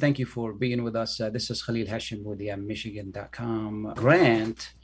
Thank 0.00 0.20
you 0.20 0.26
for 0.26 0.52
being 0.52 0.84
with 0.84 0.94
us. 0.94 1.20
Uh, 1.20 1.28
this 1.28 1.50
is 1.50 1.60
Khalil 1.60 1.84
Hashim 1.84 2.22
with 2.22 2.38
the 2.38 2.54
Michigan.com 2.54 3.94
grant 3.96 4.74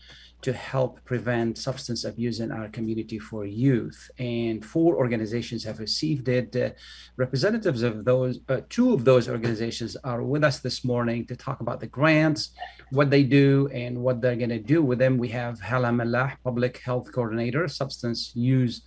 to 0.42 0.52
help 0.52 1.04
prevent 1.04 1.56
substance 1.56 2.02
abuse 2.02 2.40
in 2.40 2.50
our 2.50 2.68
community 2.70 3.20
for 3.20 3.46
youth. 3.46 4.10
And 4.18 4.64
four 4.64 4.96
organizations 4.96 5.62
have 5.62 5.78
received 5.78 6.26
it. 6.28 6.56
Uh, 6.56 6.70
representatives 7.16 7.84
of 7.84 8.04
those, 8.04 8.40
uh, 8.48 8.62
two 8.68 8.92
of 8.92 9.04
those 9.04 9.28
organizations 9.28 9.96
are 10.02 10.24
with 10.24 10.42
us 10.42 10.58
this 10.58 10.84
morning 10.84 11.24
to 11.28 11.36
talk 11.36 11.60
about 11.60 11.78
the 11.78 11.86
grants, 11.86 12.50
what 12.90 13.08
they 13.08 13.22
do, 13.22 13.68
and 13.72 13.96
what 13.96 14.20
they're 14.20 14.34
going 14.34 14.50
to 14.50 14.58
do 14.58 14.82
with 14.82 14.98
them. 14.98 15.16
We 15.16 15.28
have 15.28 15.60
Hala 15.60 15.92
Mallah, 15.92 16.38
Public 16.42 16.78
Health 16.78 17.12
Coordinator, 17.12 17.68
Substance 17.68 18.32
Use 18.34 18.82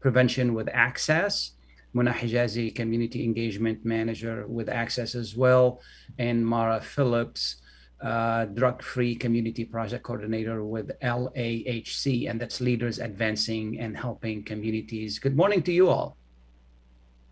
Prevention 0.00 0.54
with 0.54 0.70
Access. 0.72 1.55
Mona 1.96 2.12
Hijazi, 2.12 2.74
Community 2.74 3.24
Engagement 3.24 3.82
Manager 3.82 4.46
with 4.46 4.68
Access 4.68 5.14
as 5.14 5.34
well, 5.34 5.80
and 6.18 6.46
Mara 6.46 6.78
Phillips, 6.78 7.56
uh, 8.02 8.44
drug 8.44 8.82
free 8.82 9.14
community 9.14 9.64
project 9.64 10.04
coordinator 10.04 10.62
with 10.62 10.92
LAHC, 11.00 12.28
and 12.28 12.38
that's 12.38 12.60
Leaders 12.60 12.98
Advancing 12.98 13.80
and 13.80 13.96
Helping 13.96 14.44
Communities. 14.44 15.18
Good 15.18 15.36
morning 15.36 15.62
to 15.62 15.72
you 15.72 15.88
all. 15.88 16.18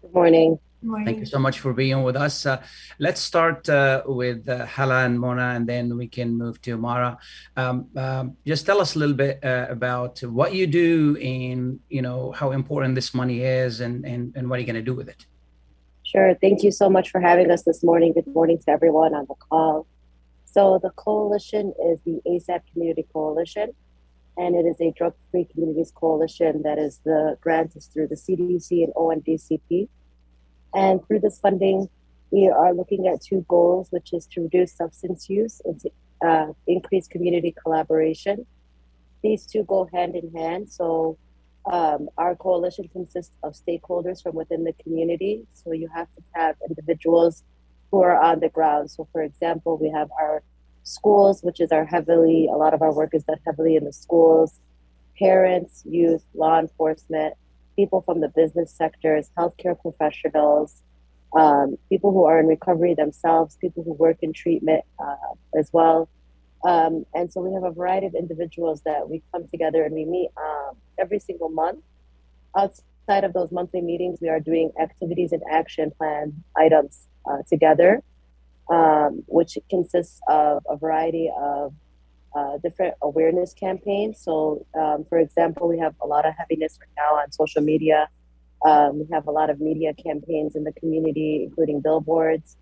Good 0.01 0.15
morning. 0.15 0.59
Thank 1.05 1.20
you 1.20 1.27
so 1.27 1.38
much 1.38 1.61
for 1.61 1.73
being 1.73 2.02
with 2.02 2.16
us. 2.16 2.45
Uh, 2.45 2.62
let's 2.98 3.20
start 3.20 3.69
uh, 3.69 4.02
with 4.05 4.48
uh, 4.48 4.66
Hala 4.66 5.05
and 5.05 5.19
Mona, 5.19 5.55
and 5.56 5.66
then 5.66 5.97
we 5.97 6.09
can 6.09 6.37
move 6.37 6.61
to 6.62 6.77
Mara. 6.77 7.16
Um, 7.56 7.88
um, 7.97 8.37
just 8.47 8.66
tell 8.66 8.80
us 8.80 8.95
a 8.95 8.98
little 8.98 9.15
bit 9.15 9.42
uh, 9.42 9.66
about 9.70 10.20
what 10.20 10.52
you 10.52 10.66
do 10.66 11.16
and 11.16 11.80
you 11.89 12.02
know 12.02 12.33
how 12.33 12.51
important 12.51 12.95
this 12.95 13.15
money 13.15 13.42
is, 13.42 13.80
and 13.80 14.05
and, 14.05 14.37
and 14.37 14.48
what 14.48 14.56
are 14.56 14.61
you 14.61 14.66
going 14.66 14.77
to 14.77 14.83
do 14.83 14.95
with 14.95 15.09
it. 15.09 15.25
Sure. 16.02 16.34
Thank 16.34 16.62
you 16.62 16.70
so 16.70 16.91
much 16.91 17.11
for 17.11 17.20
having 17.20 17.51
us 17.51 17.62
this 17.62 17.83
morning. 17.83 18.12
Good 18.12 18.27
morning 18.27 18.59
to 18.59 18.70
everyone 18.70 19.14
on 19.14 19.25
the 19.27 19.34
call. 19.34 19.87
So 20.45 20.78
the 20.83 20.91
coalition 20.91 21.73
is 21.87 22.01
the 22.05 22.20
ASAP 22.28 22.61
Community 22.72 23.06
Coalition, 23.12 23.72
and 24.37 24.55
it 24.55 24.66
is 24.66 24.81
a 24.81 24.92
drug-free 24.92 25.47
communities 25.47 25.92
coalition 25.94 26.62
that 26.62 26.78
is 26.78 27.00
the 27.05 27.39
grant 27.41 27.75
is 27.75 27.87
through 27.87 28.09
the 28.09 28.16
CDC 28.16 28.84
and 28.84 28.92
ONDCP. 28.94 29.89
And 30.75 31.05
through 31.06 31.20
this 31.20 31.39
funding, 31.39 31.89
we 32.30 32.48
are 32.48 32.75
looking 32.75 33.06
at 33.06 33.22
two 33.22 33.44
goals, 33.48 33.89
which 33.91 34.12
is 34.12 34.27
to 34.33 34.42
reduce 34.42 34.72
substance 34.72 35.28
use 35.31 35.62
and 35.64 35.81
to 35.81 35.91
uh, 36.27 36.53
increase 36.66 37.06
community 37.06 37.55
collaboration. 37.62 38.47
These 39.22 39.47
two 39.47 39.64
go 39.64 39.89
hand 39.92 40.16
in 40.16 40.33
hand. 40.34 40.70
So 40.70 41.16
um, 41.70 42.08
our 42.19 42.34
coalition 42.34 42.89
consists 42.89 43.36
of 43.42 43.55
stakeholders 43.55 44.22
from 44.22 44.34
within 44.34 44.64
the 44.64 44.75
community. 44.83 45.47
So 45.55 45.72
you 45.72 45.89
have 45.94 46.08
to 46.16 46.22
have 46.34 46.56
individuals 46.69 47.44
who 47.91 48.03
are 48.03 48.20
on 48.20 48.41
the 48.41 48.48
ground. 48.48 48.91
So, 48.91 49.06
for 49.12 49.22
example, 49.22 49.78
we 49.78 49.88
have 49.91 50.11
our 50.20 50.42
schools, 50.83 51.42
which 51.42 51.61
is 51.61 51.72
our 51.72 51.84
heavily, 51.84 52.48
a 52.53 52.56
lot 52.56 52.75
of 52.75 52.83
our 52.83 52.92
work 52.92 53.14
is 53.14 53.25
done 53.25 53.38
heavily 53.47 53.77
in 53.77 53.84
the 53.84 53.92
schools, 53.92 54.61
parents, 55.19 55.83
youth, 55.88 56.25
law 56.34 56.59
enforcement, 56.59 57.34
people 57.77 58.03
from 58.03 58.20
the 58.20 58.28
business 58.28 58.70
sectors, 58.72 59.30
healthcare 59.36 59.80
professionals, 59.80 60.83
um, 61.34 61.77
people 61.89 62.12
who 62.12 62.25
are 62.25 62.39
in 62.39 62.47
recovery 62.47 62.94
themselves, 62.94 63.56
people 63.61 63.83
who 63.83 63.92
work 63.92 64.19
in 64.22 64.33
treatment 64.33 64.84
uh, 64.98 65.34
as 65.58 65.70
well. 65.72 66.08
Um, 66.64 67.05
and 67.14 67.31
so 67.33 67.41
we 67.41 67.53
have 67.53 67.64
a 67.64 67.70
variety 67.70 68.06
of 68.06 68.14
individuals 68.14 68.81
that 68.83 69.08
we 69.08 69.22
come 69.33 69.47
together 69.48 69.84
and 69.84 69.94
we 69.94 70.05
meet 70.05 70.31
um, 70.36 70.77
every 70.98 71.19
single 71.19 71.50
month. 71.50 71.81
Outside 72.56 73.25
of 73.25 73.33
those 73.33 73.50
monthly 73.50 73.83
meetings, 73.83 74.19
we 74.20 74.28
are 74.28 74.41
doing 74.41 74.72
activities 74.81 75.33
and 75.33 75.42
action 75.50 75.91
plan 75.98 76.42
items 76.56 77.06
uh, 77.28 77.38
together, 77.48 78.03
um, 78.70 79.22
which 79.27 79.59
consists 79.69 80.20
of 80.28 80.62
a 80.69 80.77
variety 80.77 81.31
of 81.36 81.75
uh, 82.35 82.59
different 82.63 82.95
awareness 83.03 83.55
campaigns. 83.55 84.21
So, 84.21 84.67
um, 84.79 85.05
for 85.09 85.19
example, 85.19 85.69
we 85.69 85.79
have 85.79 85.95
a 86.03 86.07
lot 86.07 86.27
of 86.27 86.35
heaviness 86.37 86.78
right 86.81 86.91
now 86.97 87.17
on 87.21 87.31
social 87.33 87.62
media. 87.62 88.09
Um, 88.65 89.00
we 89.00 89.06
have 89.12 89.27
a 89.27 89.31
lot 89.31 89.50
of 89.50 89.61
media 89.61 89.93
campaigns 89.95 90.56
in 90.56 90.65
the 90.65 90.73
community, 90.73 91.44
including 91.44 91.81
billboards. 91.81 92.56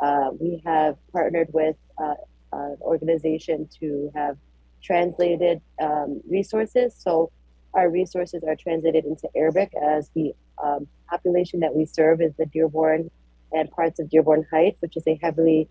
Uh, 0.00 0.30
we 0.38 0.62
have 0.64 0.96
partnered 1.12 1.48
with 1.52 1.76
uh, 1.98 2.14
an 2.52 2.76
organization 2.80 3.68
to 3.80 4.10
have 4.14 4.36
translated 4.82 5.60
um, 5.80 6.20
resources. 6.28 6.94
So, 6.96 7.30
our 7.74 7.90
resources 7.90 8.42
are 8.44 8.56
translated 8.56 9.04
into 9.04 9.28
Arabic 9.36 9.72
as 9.76 10.10
the 10.14 10.32
um, 10.62 10.88
population 11.08 11.60
that 11.60 11.74
we 11.74 11.84
serve 11.84 12.20
is 12.20 12.32
the 12.38 12.46
Dearborn 12.46 13.10
and 13.52 13.70
parts 13.70 14.00
of 14.00 14.08
Dearborn 14.08 14.46
Heights, 14.50 14.80
which 14.80 14.96
is 14.96 15.06
a 15.06 15.18
heavily 15.22 15.68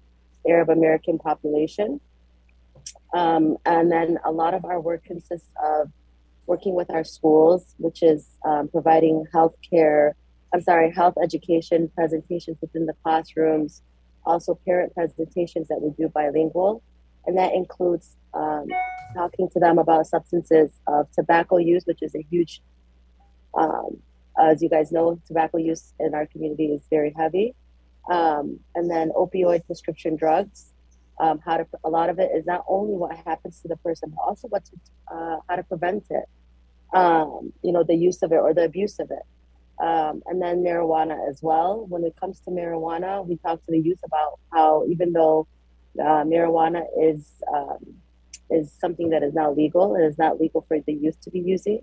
Arab 0.47 0.69
American 0.69 1.17
population. 1.17 1.99
Um, 3.13 3.57
and 3.65 3.91
then 3.91 4.19
a 4.25 4.31
lot 4.31 4.53
of 4.53 4.65
our 4.65 4.79
work 4.79 5.03
consists 5.03 5.51
of 5.63 5.91
working 6.45 6.73
with 6.73 6.89
our 6.91 7.03
schools, 7.03 7.75
which 7.77 8.03
is 8.03 8.37
um, 8.45 8.67
providing 8.69 9.25
health 9.33 9.55
care, 9.69 10.15
I'm 10.53 10.61
sorry, 10.61 10.91
health 10.91 11.15
education 11.21 11.89
presentations 11.93 12.57
within 12.61 12.85
the 12.85 12.93
classrooms, 13.03 13.81
also 14.25 14.59
parent 14.65 14.93
presentations 14.93 15.67
that 15.67 15.81
we 15.81 15.91
do 15.91 16.09
bilingual. 16.09 16.81
And 17.25 17.37
that 17.37 17.53
includes 17.53 18.15
um, 18.33 18.67
talking 19.13 19.49
to 19.49 19.59
them 19.59 19.77
about 19.77 20.07
substances 20.07 20.71
of 20.87 21.11
tobacco 21.11 21.57
use, 21.57 21.83
which 21.85 22.01
is 22.01 22.15
a 22.15 22.25
huge, 22.29 22.61
um, 23.57 23.97
as 24.39 24.61
you 24.61 24.69
guys 24.69 24.91
know, 24.91 25.19
tobacco 25.27 25.57
use 25.57 25.93
in 25.99 26.13
our 26.13 26.25
community 26.27 26.67
is 26.67 26.81
very 26.89 27.13
heavy 27.17 27.53
um, 28.09 28.59
and 28.75 28.89
then 28.89 29.11
opioid 29.11 29.65
prescription 29.65 30.15
drugs. 30.15 30.73
Um, 31.19 31.39
how 31.43 31.57
to 31.57 31.67
a 31.83 31.89
lot 31.89 32.09
of 32.09 32.19
it 32.19 32.29
is 32.35 32.45
not 32.45 32.63
only 32.67 32.93
what 32.93 33.15
happens 33.25 33.59
to 33.61 33.67
the 33.67 33.77
person, 33.77 34.13
but 34.15 34.21
also 34.21 34.47
what 34.49 34.63
to, 34.65 34.71
uh, 35.11 35.37
how 35.49 35.55
to 35.55 35.63
prevent 35.63 36.05
it. 36.11 36.25
Um, 36.93 37.51
you 37.63 37.71
know, 37.71 37.83
the 37.83 37.95
use 37.95 38.21
of 38.21 38.31
it 38.31 38.35
or 38.35 38.53
the 38.53 38.65
abuse 38.65 38.99
of 38.99 39.09
it. 39.11 39.25
Um, 39.83 40.23
and 40.25 40.41
then 40.41 40.63
marijuana 40.63 41.27
as 41.29 41.41
well. 41.41 41.85
When 41.87 42.03
it 42.03 42.15
comes 42.19 42.39
to 42.41 42.51
marijuana, 42.51 43.25
we 43.25 43.37
talk 43.37 43.63
to 43.65 43.71
the 43.71 43.79
youth 43.79 43.99
about 44.03 44.39
how 44.51 44.85
even 44.87 45.11
though 45.13 45.47
uh, 45.99 46.23
marijuana 46.23 46.83
is 46.99 47.41
um, 47.53 47.79
is 48.49 48.71
something 48.71 49.09
that 49.09 49.23
is 49.23 49.33
now 49.33 49.51
legal, 49.51 49.95
it 49.95 50.03
is 50.03 50.17
not 50.17 50.39
legal 50.39 50.65
for 50.67 50.79
the 50.79 50.93
youth 50.93 51.19
to 51.21 51.29
be 51.29 51.39
using. 51.39 51.81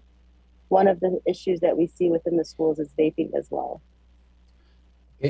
One 0.68 0.88
of 0.88 1.00
the 1.00 1.20
issues 1.26 1.60
that 1.60 1.76
we 1.76 1.86
see 1.86 2.08
within 2.08 2.36
the 2.36 2.44
schools 2.44 2.78
is 2.78 2.88
vaping 2.98 3.30
as 3.36 3.48
well. 3.50 3.82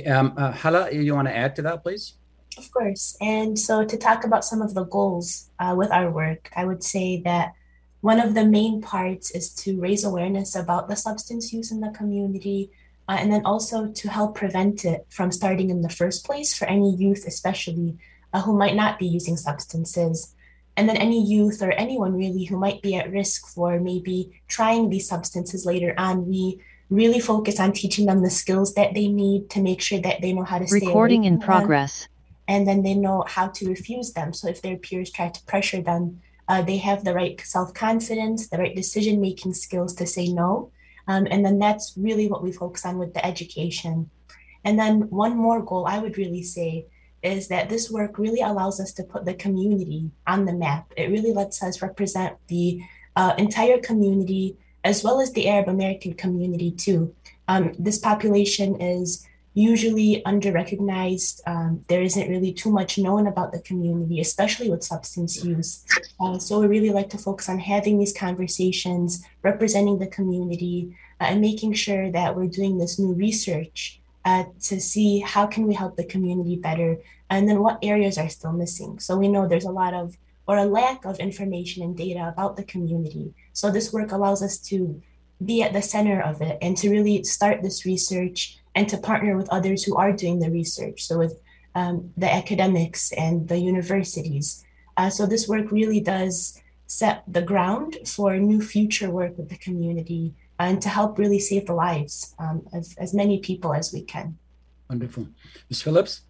Um, 0.06 0.34
uh, 0.36 0.52
Hala, 0.52 0.92
you 0.92 1.14
want 1.14 1.28
to 1.28 1.36
add 1.36 1.56
to 1.56 1.62
that, 1.62 1.82
please? 1.82 2.14
Of 2.58 2.70
course. 2.70 3.16
And 3.20 3.58
so, 3.58 3.84
to 3.84 3.96
talk 3.96 4.24
about 4.24 4.44
some 4.44 4.62
of 4.62 4.74
the 4.74 4.84
goals 4.84 5.50
uh, 5.58 5.74
with 5.76 5.90
our 5.90 6.10
work, 6.10 6.50
I 6.54 6.64
would 6.64 6.82
say 6.82 7.20
that 7.22 7.54
one 8.00 8.20
of 8.20 8.34
the 8.34 8.44
main 8.44 8.82
parts 8.82 9.30
is 9.30 9.48
to 9.64 9.80
raise 9.80 10.04
awareness 10.04 10.54
about 10.54 10.88
the 10.88 10.96
substance 10.96 11.52
use 11.52 11.72
in 11.72 11.80
the 11.80 11.90
community, 11.90 12.70
uh, 13.08 13.16
and 13.18 13.32
then 13.32 13.44
also 13.44 13.90
to 13.90 14.08
help 14.08 14.34
prevent 14.34 14.84
it 14.84 15.06
from 15.08 15.32
starting 15.32 15.70
in 15.70 15.82
the 15.82 15.88
first 15.88 16.24
place 16.24 16.54
for 16.54 16.66
any 16.66 16.94
youth, 16.94 17.26
especially 17.26 17.96
uh, 18.32 18.42
who 18.42 18.56
might 18.56 18.76
not 18.76 18.98
be 18.98 19.06
using 19.06 19.36
substances. 19.36 20.34
And 20.76 20.88
then 20.88 20.96
any 20.96 21.24
youth 21.24 21.62
or 21.62 21.70
anyone 21.72 22.14
really 22.14 22.44
who 22.44 22.58
might 22.58 22.82
be 22.82 22.96
at 22.96 23.10
risk 23.10 23.46
for 23.46 23.78
maybe 23.80 24.42
trying 24.48 24.90
these 24.90 25.08
substances 25.08 25.64
later 25.64 25.94
on, 25.96 26.26
we 26.26 26.60
really 26.90 27.20
focus 27.20 27.58
on 27.60 27.72
teaching 27.72 28.06
them 28.06 28.22
the 28.22 28.30
skills 28.30 28.74
that 28.74 28.94
they 28.94 29.08
need 29.08 29.50
to 29.50 29.62
make 29.62 29.80
sure 29.80 30.00
that 30.00 30.20
they 30.20 30.32
know 30.32 30.44
how 30.44 30.58
to 30.58 30.66
stay 30.66 30.86
recording 30.86 31.24
in 31.24 31.38
progress 31.38 32.08
and 32.46 32.66
then 32.66 32.82
they 32.82 32.94
know 32.94 33.24
how 33.26 33.48
to 33.48 33.68
refuse 33.68 34.12
them. 34.12 34.32
So 34.32 34.48
if 34.48 34.60
their 34.62 34.76
peers 34.76 35.10
try 35.10 35.28
to 35.28 35.44
pressure 35.44 35.82
them 35.82 36.20
uh, 36.48 36.62
they 36.62 36.76
have 36.76 37.04
the 37.04 37.14
right 37.14 37.40
self-confidence 37.40 38.48
the 38.48 38.58
right 38.58 38.76
decision 38.76 39.20
making 39.20 39.54
skills 39.54 39.94
to 39.94 40.06
say 40.06 40.28
no. 40.28 40.70
Um, 41.06 41.26
and 41.30 41.44
then 41.44 41.58
that's 41.58 41.94
really 41.96 42.28
what 42.28 42.42
we 42.42 42.52
focus 42.52 42.86
on 42.86 42.98
with 42.98 43.12
the 43.12 43.24
education. 43.24 44.10
And 44.64 44.78
then 44.78 45.10
one 45.10 45.36
more 45.36 45.62
goal 45.62 45.86
i 45.86 45.98
would 45.98 46.18
really 46.18 46.42
say 46.42 46.86
is 47.22 47.48
that 47.48 47.70
this 47.70 47.90
work 47.90 48.18
really 48.18 48.40
allows 48.40 48.78
us 48.80 48.92
to 48.92 49.02
put 49.02 49.24
the 49.24 49.32
community 49.32 50.10
on 50.26 50.44
the 50.44 50.52
map. 50.52 50.92
It 50.94 51.10
really 51.10 51.32
lets 51.32 51.62
us 51.62 51.80
represent 51.80 52.36
the 52.48 52.82
uh, 53.16 53.34
entire 53.38 53.78
community 53.78 54.58
as 54.84 55.02
well 55.02 55.22
as 55.22 55.32
the 55.32 55.48
Arab 55.48 55.68
American 55.68 56.12
community 56.12 56.70
too. 56.70 57.14
Um, 57.48 57.72
this 57.78 57.96
population 57.96 58.78
is 58.78 59.26
usually 59.54 60.24
under-recognized. 60.24 61.40
Um, 61.46 61.84
there 61.88 62.02
isn't 62.02 62.28
really 62.28 62.52
too 62.52 62.70
much 62.70 62.98
known 62.98 63.28
about 63.28 63.52
the 63.52 63.60
community, 63.60 64.20
especially 64.20 64.68
with 64.68 64.82
substance 64.82 65.44
use. 65.44 65.84
Uh, 66.20 66.38
so 66.38 66.60
we 66.60 66.66
really 66.66 66.90
like 66.90 67.08
to 67.10 67.18
focus 67.18 67.48
on 67.48 67.58
having 67.60 67.98
these 67.98 68.12
conversations, 68.12 69.24
representing 69.42 69.98
the 69.98 70.08
community, 70.08 70.96
uh, 71.20 71.24
and 71.24 71.40
making 71.40 71.72
sure 71.72 72.10
that 72.10 72.34
we're 72.34 72.48
doing 72.48 72.78
this 72.78 72.98
new 72.98 73.14
research 73.14 74.00
uh, 74.24 74.44
to 74.60 74.80
see 74.80 75.20
how 75.20 75.46
can 75.46 75.66
we 75.66 75.74
help 75.74 75.96
the 75.96 76.04
community 76.04 76.56
better, 76.56 76.98
and 77.30 77.48
then 77.48 77.60
what 77.60 77.78
areas 77.82 78.18
are 78.18 78.28
still 78.28 78.52
missing. 78.52 78.98
So 78.98 79.16
we 79.16 79.28
know 79.28 79.46
there's 79.46 79.64
a 79.64 79.70
lot 79.70 79.94
of 79.94 80.16
or 80.46 80.58
a 80.58 80.64
lack 80.64 81.04
of 81.06 81.18
information 81.18 81.82
and 81.82 81.96
data 81.96 82.28
about 82.28 82.56
the 82.56 82.64
community. 82.64 83.32
So 83.52 83.70
this 83.70 83.92
work 83.92 84.12
allows 84.12 84.42
us 84.42 84.58
to 84.68 85.00
be 85.42 85.62
at 85.62 85.72
the 85.72 85.80
center 85.80 86.20
of 86.20 86.42
it 86.42 86.58
and 86.60 86.76
to 86.78 86.90
really 86.90 87.24
start 87.24 87.62
this 87.62 87.86
research 87.86 88.58
and 88.74 88.88
to 88.88 88.98
partner 88.98 89.36
with 89.36 89.48
others 89.50 89.84
who 89.84 89.96
are 89.96 90.12
doing 90.12 90.38
the 90.40 90.50
research. 90.50 91.04
So 91.04 91.18
with 91.18 91.40
um, 91.74 92.12
the 92.16 92.32
academics 92.32 93.12
and 93.12 93.48
the 93.48 93.58
universities. 93.58 94.64
Uh, 94.96 95.10
so 95.10 95.26
this 95.26 95.48
work 95.48 95.70
really 95.70 96.00
does 96.00 96.60
set 96.86 97.24
the 97.26 97.42
ground 97.42 97.96
for 98.06 98.36
new 98.36 98.60
future 98.60 99.10
work 99.10 99.36
with 99.36 99.48
the 99.48 99.56
community 99.56 100.34
and 100.58 100.80
to 100.80 100.88
help 100.88 101.18
really 101.18 101.40
save 101.40 101.66
the 101.66 101.74
lives 101.74 102.34
um, 102.38 102.66
of 102.72 102.86
as 102.98 103.12
many 103.12 103.40
people 103.40 103.74
as 103.74 103.92
we 103.92 104.02
can. 104.02 104.38
Wonderful. 104.88 105.26
Ms. 105.68 105.82
Phillips? 105.82 106.22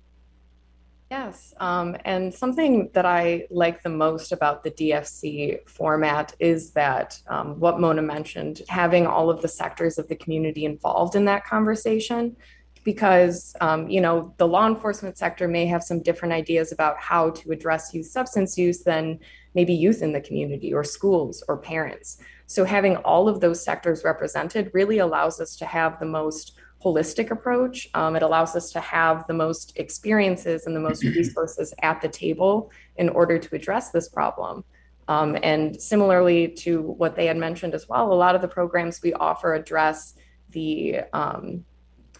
Yes, 1.15 1.55
um, 1.59 1.97
and 2.05 2.35
something 2.35 2.91
that 2.93 3.07
I 3.07 3.47
like 3.49 3.85
the 3.85 3.89
most 3.89 4.33
about 4.33 4.65
the 4.65 4.73
DFC 4.73 5.61
format 5.69 6.35
is 6.41 6.73
that 6.73 7.17
um, 7.29 7.61
what 7.61 7.79
Mona 7.79 8.03
mentioned, 8.03 8.63
having 8.69 9.07
all 9.07 9.31
of 9.31 9.41
the 9.41 9.47
sectors 9.47 9.97
of 9.97 10.09
the 10.09 10.17
community 10.17 10.65
involved 10.65 11.15
in 11.15 11.25
that 11.27 11.47
conversation, 11.47 12.35
because 12.83 13.55
um, 13.61 13.89
you 13.89 14.01
know 14.01 14.35
the 14.39 14.49
law 14.49 14.67
enforcement 14.67 15.17
sector 15.17 15.47
may 15.47 15.67
have 15.67 15.85
some 15.85 16.03
different 16.03 16.35
ideas 16.35 16.73
about 16.73 16.99
how 16.99 17.31
to 17.31 17.53
address 17.53 17.95
youth 17.95 18.07
substance 18.07 18.59
use 18.59 18.83
than 18.83 19.21
maybe 19.55 19.73
youth 19.73 20.03
in 20.03 20.13
the 20.13 20.21
community 20.21 20.75
or 20.75 20.83
schools 20.83 21.45
or 21.47 21.57
parents. 21.57 22.19
So 22.47 22.65
having 22.65 22.97
all 22.97 23.29
of 23.29 23.39
those 23.39 23.65
sectors 23.65 24.03
represented 24.03 24.69
really 24.75 24.99
allows 24.99 25.41
us 25.41 25.55
to 25.59 25.65
have 25.65 26.01
the 26.01 26.07
most 26.07 26.59
holistic 26.85 27.31
approach. 27.31 27.89
Um, 27.95 28.15
it 28.15 28.23
allows 28.23 28.55
us 28.55 28.71
to 28.73 28.81
have 28.81 29.27
the 29.27 29.35
most 29.35 29.73
experiences 29.77 30.67
and 30.67 30.77
the 30.77 30.81
most 30.81 31.03
resources 31.19 31.73
at 31.83 32.01
the 32.01 32.09
table 32.09 32.71
in 32.97 33.09
order 33.09 33.39
to 33.39 33.55
address 33.55 33.91
this 33.91 34.09
problem. 34.09 34.65
Um, 35.09 35.37
and 35.43 35.81
similarly 35.81 36.49
to 36.49 36.83
what 36.83 37.17
they 37.17 37.27
had 37.27 37.37
mentioned 37.37 37.75
as 37.75 37.89
well, 37.89 38.13
a 38.13 38.15
lot 38.15 38.35
of 38.35 38.43
the 38.43 38.49
programs 38.49 39.03
we 39.03 39.13
offer 39.15 39.55
address 39.55 40.15
the 40.51 41.01
um, 41.13 41.65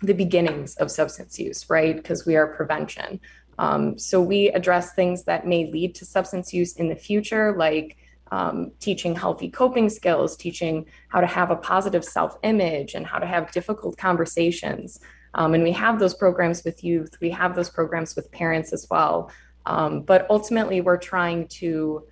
the 0.03 0.13
beginnings 0.13 0.77
of 0.77 0.91
substance 0.91 1.39
use, 1.39 1.71
right? 1.71 1.97
Because 1.97 2.27
we 2.27 2.37
are 2.37 2.47
prevention. 2.49 3.21
Um, 3.59 3.99
so 3.99 4.21
we 4.21 4.49
address 4.51 4.93
things 4.93 5.25
that 5.25 5.47
may 5.47 5.71
lead 5.71 5.95
to 5.97 6.05
substance 6.05 6.53
use 6.53 6.75
in 6.77 6.89
the 6.89 6.97
future, 6.97 7.57
like 7.57 7.97
um, 8.35 8.73
teaching 8.81 9.15
healthy 9.15 9.49
coping 9.49 9.89
skills, 9.89 10.37
teaching 10.37 10.87
how 11.09 11.21
to 11.21 11.27
have 11.27 11.51
a 11.51 11.57
positive 11.57 12.05
self 12.05 12.37
image 12.43 12.95
and 12.95 13.07
how 13.07 13.19
to 13.19 13.27
have 13.27 13.53
difficult 13.53 13.97
conversations. 13.97 14.99
Um, 15.35 15.55
and 15.55 15.63
we 15.63 15.73
have 15.73 15.99
those 15.99 16.15
programs 16.15 16.65
with 16.65 16.83
youth, 16.83 17.13
we 17.21 17.31
have 17.31 17.55
those 17.55 17.71
programs 17.71 18.17
with 18.17 18.31
parents 18.33 18.73
as 18.73 18.87
well. 18.91 19.31
Um, 19.67 20.03
but 20.03 20.27
ultimately, 20.31 20.81
we're 20.81 21.05
trying 21.13 21.49
to 21.61 22.05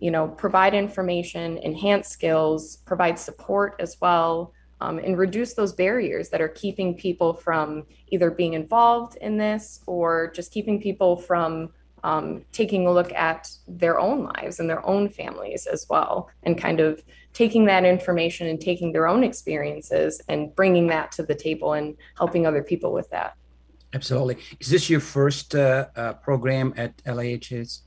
you 0.00 0.10
know, 0.10 0.28
provide 0.28 0.74
information, 0.74 1.58
enhance 1.58 2.08
skills, 2.08 2.78
provide 2.84 3.18
support 3.18 3.76
as 3.78 3.96
well, 4.00 4.52
um, 4.80 4.98
and 4.98 5.16
reduce 5.16 5.54
those 5.54 5.72
barriers 5.72 6.28
that 6.30 6.40
are 6.40 6.48
keeping 6.48 6.94
people 6.94 7.32
from 7.32 7.84
either 8.08 8.30
being 8.30 8.54
involved 8.54 9.16
in 9.16 9.38
this 9.38 9.80
or 9.86 10.30
just 10.34 10.52
keeping 10.52 10.80
people 10.80 11.16
from 11.16 11.70
um, 12.06 12.44
taking 12.52 12.86
a 12.86 12.92
look 12.92 13.12
at 13.14 13.50
their 13.66 13.98
own 13.98 14.30
lives 14.36 14.60
and 14.60 14.70
their 14.70 14.86
own 14.86 15.08
families 15.08 15.66
as 15.66 15.86
well, 15.90 16.30
and 16.44 16.56
kind 16.56 16.78
of 16.78 17.02
taking 17.32 17.64
that 17.64 17.84
information 17.84 18.46
and 18.46 18.60
taking 18.60 18.92
their 18.92 19.08
own 19.08 19.24
experiences 19.24 20.22
and 20.28 20.54
bringing 20.54 20.86
that 20.86 21.10
to 21.10 21.24
the 21.24 21.34
table 21.34 21.72
and 21.72 21.96
helping 22.16 22.46
other 22.46 22.62
people 22.62 22.92
with 22.92 23.10
that. 23.10 23.34
Absolutely. 23.92 24.36
Is 24.60 24.68
this 24.68 24.88
your 24.88 25.00
first 25.00 25.56
uh, 25.56 25.86
uh, 25.96 26.12
program 26.12 26.72
at 26.76 26.96
LAHS? 27.06 27.82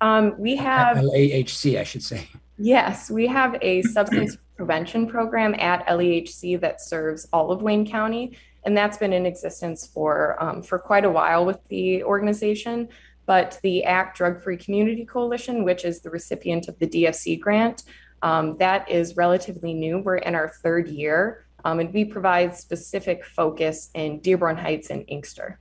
Um, 0.00 0.34
we 0.36 0.56
have 0.56 0.96
LAHC, 0.96 1.78
I 1.78 1.84
should 1.84 2.02
say. 2.02 2.28
Yes, 2.58 3.08
we 3.08 3.28
have 3.28 3.56
a 3.62 3.82
substance 3.82 4.36
prevention 4.56 5.06
program 5.06 5.54
at 5.60 5.86
LAHC 5.86 6.60
that 6.60 6.80
serves 6.80 7.28
all 7.32 7.52
of 7.52 7.62
Wayne 7.62 7.86
County 7.86 8.36
and 8.64 8.76
that's 8.76 8.96
been 8.96 9.12
in 9.12 9.26
existence 9.26 9.86
for 9.86 10.42
um, 10.42 10.62
for 10.62 10.78
quite 10.78 11.04
a 11.04 11.10
while 11.10 11.44
with 11.44 11.58
the 11.68 12.02
organization. 12.04 12.88
But 13.26 13.58
the 13.62 13.84
ACT 13.84 14.16
Drug 14.16 14.42
Free 14.42 14.56
Community 14.56 15.04
Coalition, 15.04 15.64
which 15.64 15.84
is 15.84 16.00
the 16.00 16.10
recipient 16.10 16.68
of 16.68 16.78
the 16.78 16.86
DFC 16.86 17.38
grant, 17.40 17.84
um, 18.22 18.56
that 18.58 18.88
is 18.90 19.16
relatively 19.16 19.74
new. 19.74 19.98
We're 19.98 20.16
in 20.16 20.34
our 20.34 20.48
third 20.48 20.88
year, 20.88 21.46
um, 21.64 21.80
and 21.80 21.92
we 21.92 22.04
provide 22.04 22.56
specific 22.56 23.24
focus 23.24 23.90
in 23.94 24.20
Dearborn 24.20 24.56
Heights 24.56 24.90
and 24.90 25.04
Inkster. 25.08 25.58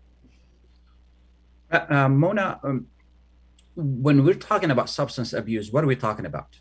Uh, 1.72 1.86
uh, 1.90 2.10
Mona, 2.10 2.60
um, 2.64 2.88
when 3.76 4.24
we're 4.24 4.34
talking 4.34 4.72
about 4.72 4.90
substance 4.90 5.34
abuse, 5.34 5.72
what 5.72 5.84
are 5.84 5.88
we 5.88 5.96
talking 5.96 6.26
about? 6.26 6.60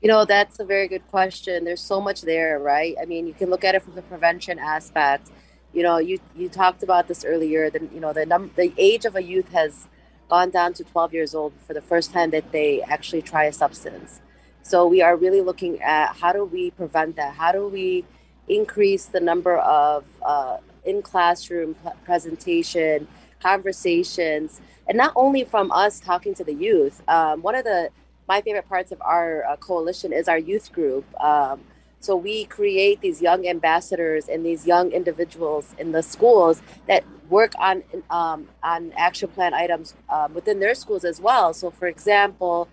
You 0.00 0.08
know, 0.08 0.24
that's 0.24 0.60
a 0.60 0.64
very 0.64 0.88
good 0.88 1.06
question. 1.08 1.64
There's 1.64 1.80
so 1.80 2.00
much 2.00 2.22
there, 2.22 2.58
right? 2.58 2.94
I 3.00 3.06
mean, 3.06 3.26
you 3.26 3.32
can 3.32 3.50
look 3.50 3.64
at 3.64 3.74
it 3.74 3.82
from 3.82 3.94
the 3.94 4.02
prevention 4.02 4.58
aspect. 4.58 5.30
You 5.76 5.82
know, 5.82 5.98
you 5.98 6.18
you 6.34 6.48
talked 6.48 6.82
about 6.82 7.06
this 7.06 7.22
earlier. 7.22 7.68
That 7.68 7.82
you 7.92 8.00
know, 8.00 8.14
the 8.14 8.24
num- 8.24 8.52
the 8.56 8.72
age 8.78 9.04
of 9.04 9.14
a 9.14 9.22
youth 9.22 9.50
has 9.52 9.88
gone 10.30 10.50
down 10.50 10.72
to 10.74 10.84
12 10.84 11.12
years 11.12 11.34
old 11.34 11.52
for 11.66 11.74
the 11.74 11.82
first 11.82 12.12
time 12.12 12.30
that 12.30 12.50
they 12.50 12.80
actually 12.82 13.22
try 13.22 13.44
a 13.44 13.52
substance. 13.52 14.22
So 14.62 14.86
we 14.86 15.02
are 15.02 15.16
really 15.16 15.42
looking 15.42 15.80
at 15.82 16.16
how 16.16 16.32
do 16.32 16.44
we 16.46 16.70
prevent 16.70 17.16
that? 17.16 17.34
How 17.34 17.52
do 17.52 17.68
we 17.68 18.06
increase 18.48 19.04
the 19.04 19.20
number 19.20 19.58
of 19.58 20.04
uh, 20.22 20.58
in 20.86 21.02
classroom 21.02 21.76
presentation 22.06 23.06
conversations, 23.42 24.60
and 24.88 24.96
not 24.96 25.12
only 25.14 25.44
from 25.44 25.70
us 25.72 26.00
talking 26.00 26.34
to 26.34 26.44
the 26.44 26.54
youth. 26.54 27.02
Um, 27.08 27.42
one 27.42 27.54
of 27.54 27.64
the 27.64 27.90
my 28.28 28.40
favorite 28.40 28.68
parts 28.68 28.92
of 28.92 29.00
our 29.02 29.44
uh, 29.44 29.56
coalition 29.56 30.12
is 30.12 30.26
our 30.26 30.38
youth 30.38 30.72
group. 30.72 31.04
Um, 31.22 31.60
so 32.00 32.14
we 32.14 32.44
create 32.44 33.00
these 33.00 33.20
young 33.20 33.46
ambassadors 33.48 34.28
and 34.28 34.44
these 34.44 34.66
young 34.66 34.92
individuals 34.92 35.74
in 35.78 35.92
the 35.92 36.02
schools 36.02 36.62
that 36.86 37.04
work 37.28 37.52
on 37.58 37.82
um, 38.10 38.48
on 38.62 38.92
action 38.96 39.28
plan 39.28 39.54
items 39.54 39.94
um, 40.08 40.34
within 40.34 40.60
their 40.60 40.74
schools 40.74 41.04
as 41.04 41.20
well. 41.20 41.52
So, 41.52 41.70
for 41.70 41.88
example, 41.88 42.68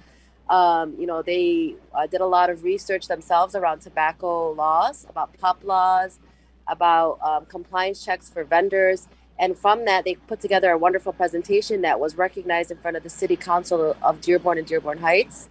um, 0.50 0.96
you 1.00 1.08
know 1.08 1.22
they 1.22 1.76
uh, 1.94 2.08
did 2.08 2.22
a 2.22 2.28
lot 2.28 2.50
of 2.50 2.64
research 2.64 3.08
themselves 3.08 3.56
around 3.56 3.80
tobacco 3.80 4.52
laws, 4.52 5.06
about 5.10 5.36
pop 5.40 5.64
laws, 5.64 6.20
about 6.68 7.20
um, 7.22 7.46
compliance 7.46 8.04
checks 8.04 8.30
for 8.30 8.44
vendors, 8.44 9.08
and 9.40 9.58
from 9.58 9.86
that 9.86 10.04
they 10.06 10.16
put 10.16 10.42
together 10.42 10.72
a 10.72 10.78
wonderful 10.78 11.14
presentation 11.14 11.82
that 11.82 12.00
was 12.00 12.16
recognized 12.18 12.72
in 12.72 12.78
front 12.78 12.98
of 12.98 13.04
the 13.04 13.10
city 13.10 13.36
council 13.36 13.96
of 14.02 14.22
dearborn 14.22 14.58
and 14.58 14.68
dearborn 14.68 15.00
heights 15.00 15.50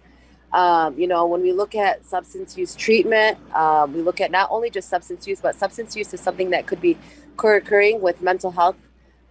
um, 0.53 0.97
you 0.97 1.07
know 1.07 1.25
when 1.25 1.41
we 1.41 1.51
look 1.51 1.75
at 1.75 2.05
substance 2.05 2.57
use 2.57 2.75
treatment 2.75 3.37
um, 3.55 3.93
we 3.93 4.01
look 4.01 4.21
at 4.21 4.31
not 4.31 4.49
only 4.51 4.69
just 4.69 4.89
substance 4.89 5.27
use 5.27 5.41
but 5.41 5.55
substance 5.55 5.95
use 5.95 6.13
is 6.13 6.21
something 6.21 6.49
that 6.51 6.67
could 6.67 6.81
be 6.81 6.97
co-occurring 7.37 8.01
with 8.01 8.21
mental 8.21 8.51
health 8.51 8.77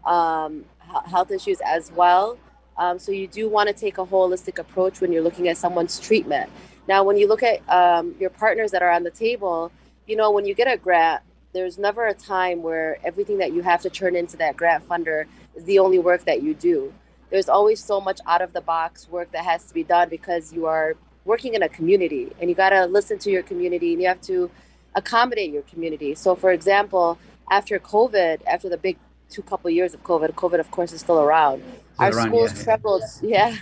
um, 0.04 0.64
health 1.06 1.30
issues 1.30 1.60
as 1.64 1.92
well 1.92 2.38
um, 2.76 2.98
so 2.98 3.12
you 3.12 3.26
do 3.26 3.48
want 3.48 3.68
to 3.68 3.74
take 3.74 3.98
a 3.98 4.04
holistic 4.04 4.58
approach 4.58 5.00
when 5.00 5.12
you're 5.12 5.22
looking 5.22 5.48
at 5.48 5.56
someone's 5.56 6.00
treatment 6.00 6.50
now 6.88 7.02
when 7.02 7.16
you 7.16 7.28
look 7.28 7.42
at 7.42 7.66
um, 7.70 8.14
your 8.18 8.30
partners 8.30 8.70
that 8.70 8.82
are 8.82 8.90
on 8.90 9.02
the 9.04 9.10
table 9.10 9.70
you 10.06 10.16
know 10.16 10.30
when 10.30 10.44
you 10.44 10.54
get 10.54 10.66
a 10.66 10.76
grant 10.76 11.22
there's 11.52 11.78
never 11.78 12.06
a 12.06 12.14
time 12.14 12.62
where 12.62 12.98
everything 13.04 13.38
that 13.38 13.52
you 13.52 13.62
have 13.62 13.82
to 13.82 13.90
turn 13.90 14.16
into 14.16 14.36
that 14.38 14.56
grant 14.56 14.88
funder 14.88 15.26
is 15.54 15.64
the 15.64 15.78
only 15.78 15.98
work 15.98 16.24
that 16.24 16.42
you 16.42 16.54
do. 16.54 16.92
There's 17.30 17.48
always 17.48 17.82
so 17.82 18.00
much 18.00 18.20
out 18.26 18.42
of 18.42 18.52
the 18.52 18.60
box 18.60 19.08
work 19.08 19.32
that 19.32 19.44
has 19.44 19.64
to 19.64 19.74
be 19.74 19.84
done 19.84 20.08
because 20.08 20.52
you 20.52 20.66
are 20.66 20.96
working 21.24 21.54
in 21.54 21.62
a 21.62 21.68
community 21.68 22.32
and 22.40 22.50
you 22.50 22.56
got 22.56 22.70
to 22.70 22.86
listen 22.86 23.18
to 23.18 23.30
your 23.30 23.42
community 23.42 23.92
and 23.92 24.02
you 24.02 24.08
have 24.08 24.20
to 24.22 24.50
accommodate 24.94 25.52
your 25.52 25.62
community. 25.62 26.14
So, 26.14 26.34
for 26.34 26.52
example, 26.52 27.18
after 27.50 27.78
COVID, 27.78 28.42
after 28.46 28.68
the 28.68 28.76
big 28.76 28.96
two 29.30 29.42
couple 29.42 29.70
years 29.70 29.94
of 29.94 30.02
COVID, 30.02 30.34
COVID 30.34 30.60
of 30.60 30.70
course 30.70 30.92
is 30.92 31.00
still 31.00 31.20
around. 31.20 31.62
Still 31.94 32.04
our 32.06 32.12
around, 32.12 32.28
schools 32.28 32.52
yeah. 32.52 32.60
struggled, 32.60 33.02
yeah. 33.22 33.56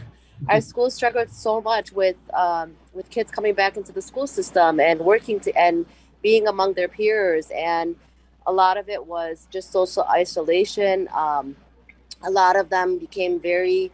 our 0.49 0.61
schools 0.61 0.95
struggled 0.95 1.31
so 1.31 1.61
much 1.61 1.93
with 1.93 2.17
um, 2.35 2.75
with 2.93 3.11
kids 3.11 3.31
coming 3.31 3.55
back 3.55 3.77
into 3.77 3.93
the 3.93 4.03
school 4.03 4.27
system 4.27 4.81
and 4.81 5.01
working 5.01 5.39
to 5.41 5.57
and 5.57 5.87
being 6.23 6.47
among 6.47 6.75
their 6.75 6.89
peers 6.89 7.51
and 7.55 7.97
a 8.47 8.53
lot 8.53 8.77
of 8.77 8.89
it 8.89 9.07
was 9.07 9.47
just 9.51 9.71
social 9.71 10.05
isolation 10.05 11.09
um, 11.15 11.57
a 12.23 12.31
lot 12.31 12.57
of 12.57 12.69
them 12.69 12.99
became 12.99 13.39
very 13.41 13.91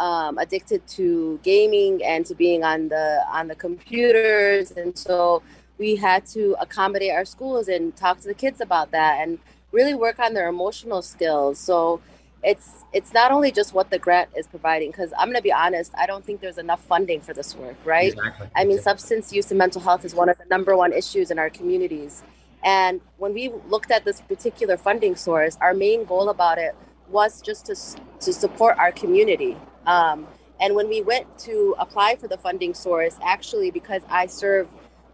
um, 0.00 0.38
addicted 0.38 0.84
to 0.88 1.38
gaming 1.42 2.02
and 2.02 2.24
to 2.26 2.34
being 2.34 2.64
on 2.64 2.88
the 2.88 3.22
on 3.28 3.46
the 3.48 3.54
computers. 3.54 4.72
And 4.72 4.96
so 4.98 5.42
we 5.78 5.94
had 5.96 6.26
to 6.26 6.56
accommodate 6.58 7.12
our 7.12 7.24
schools 7.24 7.68
and 7.68 7.94
talk 7.94 8.18
to 8.20 8.28
the 8.28 8.34
kids 8.34 8.60
about 8.60 8.90
that 8.90 9.20
and 9.20 9.38
really 9.72 9.94
work 9.94 10.18
on 10.18 10.34
their 10.34 10.48
emotional 10.48 11.02
skills. 11.02 11.58
So 11.58 12.00
it's 12.42 12.84
it's 12.94 13.12
not 13.12 13.30
only 13.30 13.52
just 13.52 13.74
what 13.74 13.90
the 13.90 13.98
grant 13.98 14.30
is 14.34 14.46
providing 14.46 14.90
because 14.90 15.12
i'm 15.18 15.26
going 15.26 15.36
to 15.36 15.42
be 15.42 15.52
honest 15.52 15.92
i 15.98 16.06
don't 16.06 16.24
think 16.24 16.40
there's 16.40 16.56
enough 16.56 16.82
funding 16.84 17.20
for 17.20 17.34
this 17.34 17.54
work 17.54 17.76
right? 17.84 18.14
Exactly. 18.14 18.48
i 18.56 18.64
mean 18.64 18.78
substance 18.78 19.30
use 19.30 19.50
and 19.50 19.58
mental 19.58 19.78
health 19.78 20.06
is 20.06 20.14
one 20.14 20.30
of 20.30 20.38
the 20.38 20.46
number 20.46 20.74
one 20.74 20.90
issues 20.92 21.30
in 21.30 21.38
our 21.38 21.50
communities. 21.50 22.22
And 22.62 23.00
when 23.16 23.32
we 23.32 23.50
looked 23.68 23.90
at 23.90 24.04
this 24.06 24.22
particular 24.22 24.78
funding 24.78 25.16
source 25.16 25.58
our 25.60 25.74
main 25.74 26.04
goal 26.06 26.30
about 26.30 26.56
it 26.56 26.74
was 27.10 27.42
just 27.42 27.66
to, 27.66 27.74
to 28.20 28.32
support 28.32 28.78
our 28.78 28.92
community 28.92 29.56
um, 29.90 30.26
and 30.60 30.74
when 30.74 30.88
we 30.88 31.00
went 31.12 31.26
to 31.38 31.74
apply 31.78 32.10
for 32.16 32.28
the 32.28 32.38
funding 32.46 32.74
source 32.74 33.16
actually 33.22 33.70
because 33.70 34.02
i 34.08 34.26
serve 34.26 34.66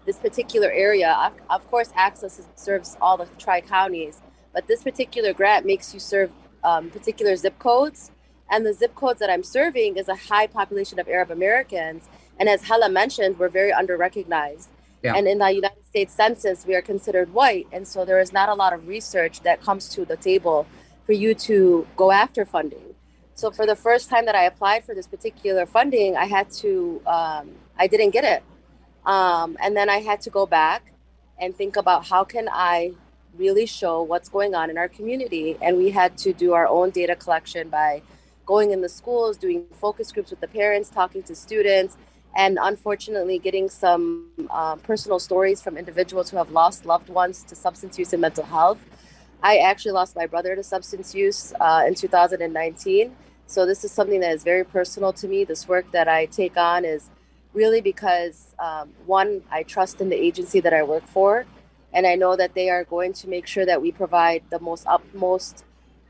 this 0.07 0.19
particular 0.19 0.71
area 0.71 1.11
of 1.51 1.63
course 1.71 1.91
access 2.09 2.35
serves 2.55 2.97
all 3.01 3.17
the 3.17 3.27
tri 3.39 3.61
counties 3.61 4.21
but 4.57 4.67
this 4.67 4.83
particular 4.83 5.33
grant 5.35 5.67
makes 5.67 5.93
you 5.93 6.01
serve 6.01 6.31
um, 6.67 6.91
particular 6.91 7.37
zip 7.37 7.59
codes. 7.59 8.11
And 8.51 8.67
the 8.67 8.75
zip 8.75 8.95
codes 8.95 9.21
that 9.21 9.31
I'm 9.31 9.43
serving 9.43 9.97
is 9.97 10.09
a 10.09 10.15
high 10.15 10.47
population 10.47 10.99
of 10.99 11.09
Arab 11.09 11.31
Americans. 11.31 12.09
And 12.39 12.49
as 12.49 12.65
Hala 12.65 12.89
mentioned, 12.89 13.39
we're 13.39 13.49
very 13.49 13.73
under 13.73 13.97
recognized. 13.97 14.71
Yeah. 15.03 15.15
And 15.15 15.29
in 15.29 15.39
the 15.39 15.51
United 15.51 15.87
States 15.87 16.15
Census, 16.15 16.67
we 16.67 16.75
are 16.75 16.83
considered 16.83 17.33
white. 17.33 17.67
And 17.73 17.87
so 17.87 18.05
there 18.05 18.21
is 18.21 18.33
not 18.33 18.49
a 18.49 18.55
lot 18.55 18.73
of 18.73 18.89
research 18.89 19.41
that 19.43 19.61
comes 19.63 19.89
to 19.91 20.05
the 20.05 20.17
table 20.17 20.67
for 21.05 21.13
you 21.13 21.35
to 21.35 21.87
go 21.97 22.11
after 22.11 22.45
funding. 22.45 22.96
So 23.37 23.51
for 23.51 23.67
the 23.67 23.77
first 23.77 24.09
time 24.09 24.25
that 24.25 24.35
I 24.35 24.45
applied 24.45 24.85
for 24.85 24.95
this 24.95 25.07
particular 25.07 25.67
funding, 25.67 26.17
I 26.17 26.25
had 26.25 26.51
to, 26.63 27.03
um, 27.07 27.51
I 27.79 27.87
didn't 27.87 28.13
get 28.13 28.25
it. 28.25 28.43
Um, 29.05 29.59
and 29.61 29.77
then 29.77 29.91
I 29.91 29.99
had 29.99 30.23
to 30.23 30.31
go 30.31 30.47
back 30.47 30.95
and 31.39 31.55
think 31.55 31.77
about 31.77 32.07
how 32.07 32.25
can 32.25 32.49
I 32.51 32.95
really 33.37 33.67
show 33.67 34.03
what's 34.03 34.31
going 34.31 34.55
on 34.55 34.71
in 34.71 34.79
our 34.79 34.89
community. 34.89 35.59
And 35.61 35.77
we 35.77 35.91
had 35.91 36.17
to 36.19 36.33
do 36.33 36.55
our 36.55 36.67
own 36.67 36.89
data 36.89 37.15
collection 37.15 37.69
by 37.69 38.01
going 38.47 38.71
in 38.71 38.81
the 38.81 38.89
schools, 38.89 39.37
doing 39.37 39.67
focus 39.71 40.13
groups 40.13 40.31
with 40.31 40.41
the 40.41 40.49
parents, 40.49 40.89
talking 40.89 41.23
to 41.25 41.35
students, 41.35 41.99
and 42.35 42.59
unfortunately 42.59 43.39
getting 43.39 43.69
some 43.69 44.31
uh, 44.49 44.77
personal 44.77 45.19
stories 45.19 45.61
from 45.61 45.77
individuals 45.77 46.31
who 46.31 46.39
have 46.39 46.51
lost 46.51 46.87
loved 46.87 47.11
ones 47.11 47.43
to 47.43 47.55
substance 47.55 47.99
use 47.99 48.15
and 48.15 48.23
mental 48.23 48.45
health. 48.45 48.79
I 49.43 49.59
actually 49.59 49.93
lost 49.93 50.17
my 50.17 50.25
brother 50.25 50.57
to 50.57 50.63
substance 50.63 51.15
use 51.15 51.53
uh, 51.61 51.85
in 51.87 51.95
2019. 51.95 53.15
So 53.47 53.65
this 53.65 53.85
is 53.85 53.93
something 53.93 54.21
that 54.21 54.33
is 54.33 54.43
very 54.43 54.65
personal 54.65 55.13
to 55.15 55.29
me. 55.29 55.45
This 55.45 55.69
work 55.69 55.91
that 55.93 56.09
I 56.09 56.27
take 56.27 56.57
on 56.57 56.85
is 56.85 57.11
really 57.55 57.81
because 57.81 58.55
um, 58.59 58.91
one, 59.07 59.43
I 59.51 59.63
trust 59.63 60.01
in 60.01 60.09
the 60.09 60.17
agency 60.17 60.61
that 60.61 60.75
I 60.75 60.83
work 60.83 61.07
for, 61.07 61.47
and 61.93 62.07
I 62.07 62.15
know 62.17 62.37
that 62.37 62.55
they 62.55 62.69
are 62.71 62.85
going 62.85 63.13
to 63.15 63.29
make 63.29 63.47
sure 63.47 63.65
that 63.65 63.81
we 63.81 63.93
provide 63.93 64.43
the 64.51 64.61
most 64.61 64.85
utmost 64.87 65.65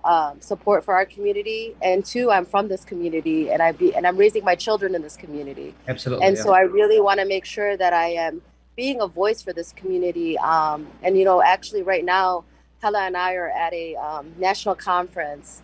um, 0.04 0.40
support 0.40 0.84
for 0.84 0.94
our 0.94 1.04
community. 1.04 1.76
And 1.82 2.04
two, 2.04 2.30
I'm 2.30 2.46
from 2.46 2.68
this 2.68 2.84
community, 2.84 3.50
and 3.50 3.60
I 3.62 3.72
be 3.72 3.94
and 3.94 4.06
I'm 4.06 4.16
raising 4.16 4.44
my 4.44 4.54
children 4.54 4.94
in 4.94 5.02
this 5.02 5.16
community. 5.16 5.74
Absolutely. 5.86 6.26
And 6.26 6.36
yeah. 6.36 6.42
so 6.42 6.52
I 6.52 6.60
really 6.60 7.00
want 7.00 7.20
to 7.20 7.26
make 7.26 7.44
sure 7.44 7.76
that 7.76 7.92
I 7.92 8.08
am 8.08 8.42
being 8.76 9.00
a 9.00 9.06
voice 9.06 9.42
for 9.42 9.52
this 9.52 9.72
community. 9.72 10.38
Um, 10.38 10.86
and 11.02 11.18
you 11.18 11.24
know, 11.24 11.42
actually, 11.42 11.82
right 11.82 12.04
now, 12.04 12.44
Hala 12.82 13.02
and 13.02 13.16
I 13.16 13.34
are 13.34 13.50
at 13.50 13.72
a 13.72 13.96
um, 13.96 14.32
national 14.38 14.74
conference. 14.74 15.62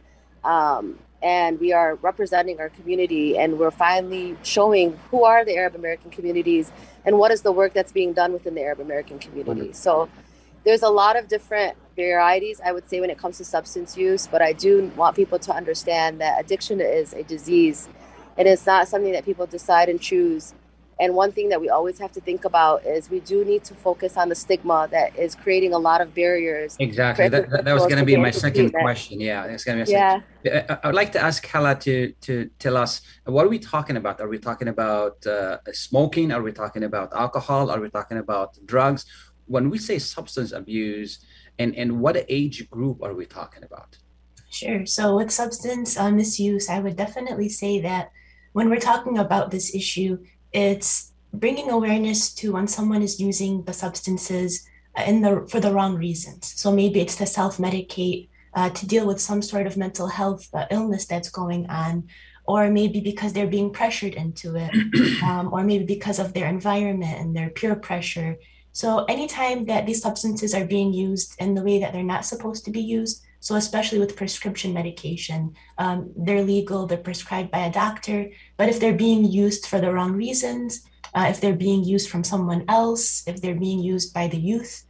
And 1.23 1.61
we 1.61 1.73
are 1.73 1.95
representing 1.97 2.59
our 2.59 2.69
community 2.69 3.39
and 3.39 3.59
we're 3.59 3.71
finally 3.71 4.37
showing 4.43 4.99
who 5.11 5.25
are 5.25 5.45
the 5.45 5.57
Arab 5.57 5.75
American 5.75 6.11
communities 6.11 6.73
and 7.05 7.19
what 7.19 7.31
is 7.31 7.43
the 7.43 7.53
work 7.53 7.75
that's 7.75 7.93
being 7.93 8.13
done 8.13 8.33
within 8.33 8.55
the 8.55 8.63
Arab 8.63 8.81
American 8.81 9.19
community. 9.19 9.73
So 9.73 10.09
there's 10.65 10.83
a 10.83 10.89
lot 10.89 11.17
of 11.17 11.29
different 11.29 11.77
varieties, 11.97 12.61
I 12.65 12.73
would 12.73 12.89
say, 12.89 13.01
when 13.01 13.11
it 13.11 13.19
comes 13.19 13.39
to 13.39 13.45
substance 13.45 13.97
use, 13.97 14.27
but 14.27 14.43
I 14.43 14.53
do 14.53 14.91
want 14.97 15.17
people 15.17 15.39
to 15.41 15.55
understand 15.55 16.21
that 16.21 16.41
addiction 16.41 16.81
is 16.81 17.13
a 17.13 17.23
disease 17.23 17.89
and 18.37 18.49
it's 18.49 18.67
not 18.67 18.89
something 18.89 19.13
that 19.13 19.25
people 19.25 19.47
decide 19.47 19.89
and 19.89 20.01
choose 20.01 20.55
and 21.03 21.17
one 21.17 21.33
thing 21.33 21.49
that 21.49 21.61
we 21.61 21.69
always 21.69 21.99
have 21.99 22.13
to 22.13 22.21
think 22.21 22.45
about 22.45 22.87
is 22.87 23.11
we 23.11 23.19
do 23.19 23.45
need 23.45 23.65
to 23.65 23.75
focus 23.75 24.17
on 24.17 24.29
the 24.29 24.37
stigma 24.37 24.87
that 24.93 25.09
is 25.19 25.35
creating 25.35 25.75
a 25.75 25.79
lot 25.89 26.01
of 26.01 26.15
barriers. 26.15 26.77
Exactly. 26.79 27.29
That, 27.29 27.51
that, 27.51 27.65
that 27.65 27.75
was 27.75 27.87
going 27.91 27.99
to 27.99 28.05
be 28.05 28.17
my 28.17 28.31
second 28.31 28.71
question. 28.71 29.21
Yeah, 29.21 29.49
that's 29.49 29.65
going 29.65 29.81
to 29.81 29.85
be. 29.85 29.91
yeah. 29.91 30.21
Second. 30.45 30.79
I 30.81 30.87
would 30.87 30.95
like 30.95 31.11
to 31.17 31.21
ask 31.21 31.45
Hala 31.45 31.75
to 31.87 32.13
to 32.27 32.49
tell 32.61 32.77
us 32.77 33.01
what 33.25 33.45
are 33.45 33.49
we 33.49 33.59
talking 33.59 33.97
about? 33.97 34.21
Are 34.21 34.29
we 34.29 34.39
talking 34.39 34.69
about 34.69 35.27
uh, 35.27 35.59
smoking? 35.73 36.31
Are 36.31 36.43
we 36.49 36.53
talking 36.53 36.85
about 36.85 37.13
alcohol? 37.25 37.69
Are 37.73 37.81
we 37.81 37.91
talking 37.91 38.19
about 38.19 38.51
drugs? 38.65 39.05
When 39.47 39.71
we 39.71 39.79
say 39.79 39.99
substance 39.99 40.53
abuse, 40.53 41.13
and 41.59 41.75
and 41.75 42.01
what 42.03 42.15
age 42.29 42.71
group 42.71 43.03
are 43.03 43.15
we 43.21 43.27
talking 43.27 43.65
about? 43.65 43.91
Sure. 44.51 44.87
So 44.87 45.17
with 45.17 45.33
substance 45.33 45.99
uh, 45.99 46.13
misuse, 46.13 46.69
I 46.69 46.79
would 46.79 46.97
definitely 46.97 47.49
say 47.49 47.81
that 47.81 48.13
when 48.53 48.69
we're 48.71 48.87
talking 48.93 49.19
about 49.19 49.51
this 49.51 49.75
issue, 49.75 50.19
it's 50.53 51.13
bringing 51.33 51.71
awareness 51.71 52.33
to 52.35 52.53
when 52.53 52.69
someone 52.69 53.03
is 53.03 53.21
using 53.21 53.65
the 53.65 53.73
substances 53.73 54.67
in 55.07 55.23
the 55.23 55.47
for 55.49 55.61
the 55.61 55.73
wrong 55.73 55.97
reasons. 55.97 56.53
So 56.57 56.71
maybe 56.71 57.01
it's 57.01 57.17
to 57.17 57.27
self-medicate, 57.27 58.29
uh, 58.55 58.71
to 58.71 58.87
deal 58.87 59.07
with 59.07 59.21
some 59.21 59.41
sort 59.41 59.67
of 59.67 59.77
mental 59.77 60.09
health 60.09 60.49
uh, 60.53 60.67
illness 60.71 61.07
that's 61.07 61.31
going 61.31 61.69
on, 61.71 62.09
or 62.45 62.71
maybe 62.71 63.01
because 63.01 63.33
they're 63.33 63.47
being 63.47 63.73
pressured 63.73 64.15
into 64.15 64.57
it, 64.57 65.23
um, 65.23 65.53
or 65.53 65.65
maybe 65.65 65.85
because 65.85 66.19
of 66.19 66.35
their 66.35 66.49
environment 66.49 67.19
and 67.19 67.35
their 67.35 67.51
peer 67.51 67.75
pressure. 67.75 68.37
So 68.73 69.05
anytime 69.05 69.67
that 69.67 69.87
these 69.87 70.03
substances 70.03 70.55
are 70.55 70.65
being 70.65 70.93
used 70.93 71.35
in 71.39 71.55
the 71.55 71.63
way 71.63 71.79
that 71.81 71.93
they're 71.93 72.03
not 72.03 72.25
supposed 72.25 72.65
to 72.65 72.71
be 72.71 72.81
used, 72.81 73.23
so, 73.43 73.57
especially 73.57 73.99
with 73.99 74.15
prescription 74.15 74.73
medication, 74.73 75.57
um, 75.77 76.13
they're 76.17 76.45
legal, 76.45 76.87
they're 76.87 76.97
prescribed 76.97 77.51
by 77.51 77.67
a 77.67 77.73
doctor, 77.73 78.31
but 78.57 78.69
if 78.69 78.79
they're 78.79 78.95
being 78.95 79.25
used 79.25 79.67
for 79.67 79.81
the 79.81 79.93
wrong 79.93 80.13
reasons, 80.13 80.87
uh, 81.13 81.27
if 81.29 81.41
they're 81.41 81.53
being 81.69 81.83
used 81.83 82.09
from 82.09 82.23
someone 82.23 82.65
else, 82.69 83.27
if 83.27 83.43
they're 83.43 83.57
being 83.57 83.81
used 83.81 84.15
by 84.15 84.29
the 84.29 84.39
youth, 84.39 84.85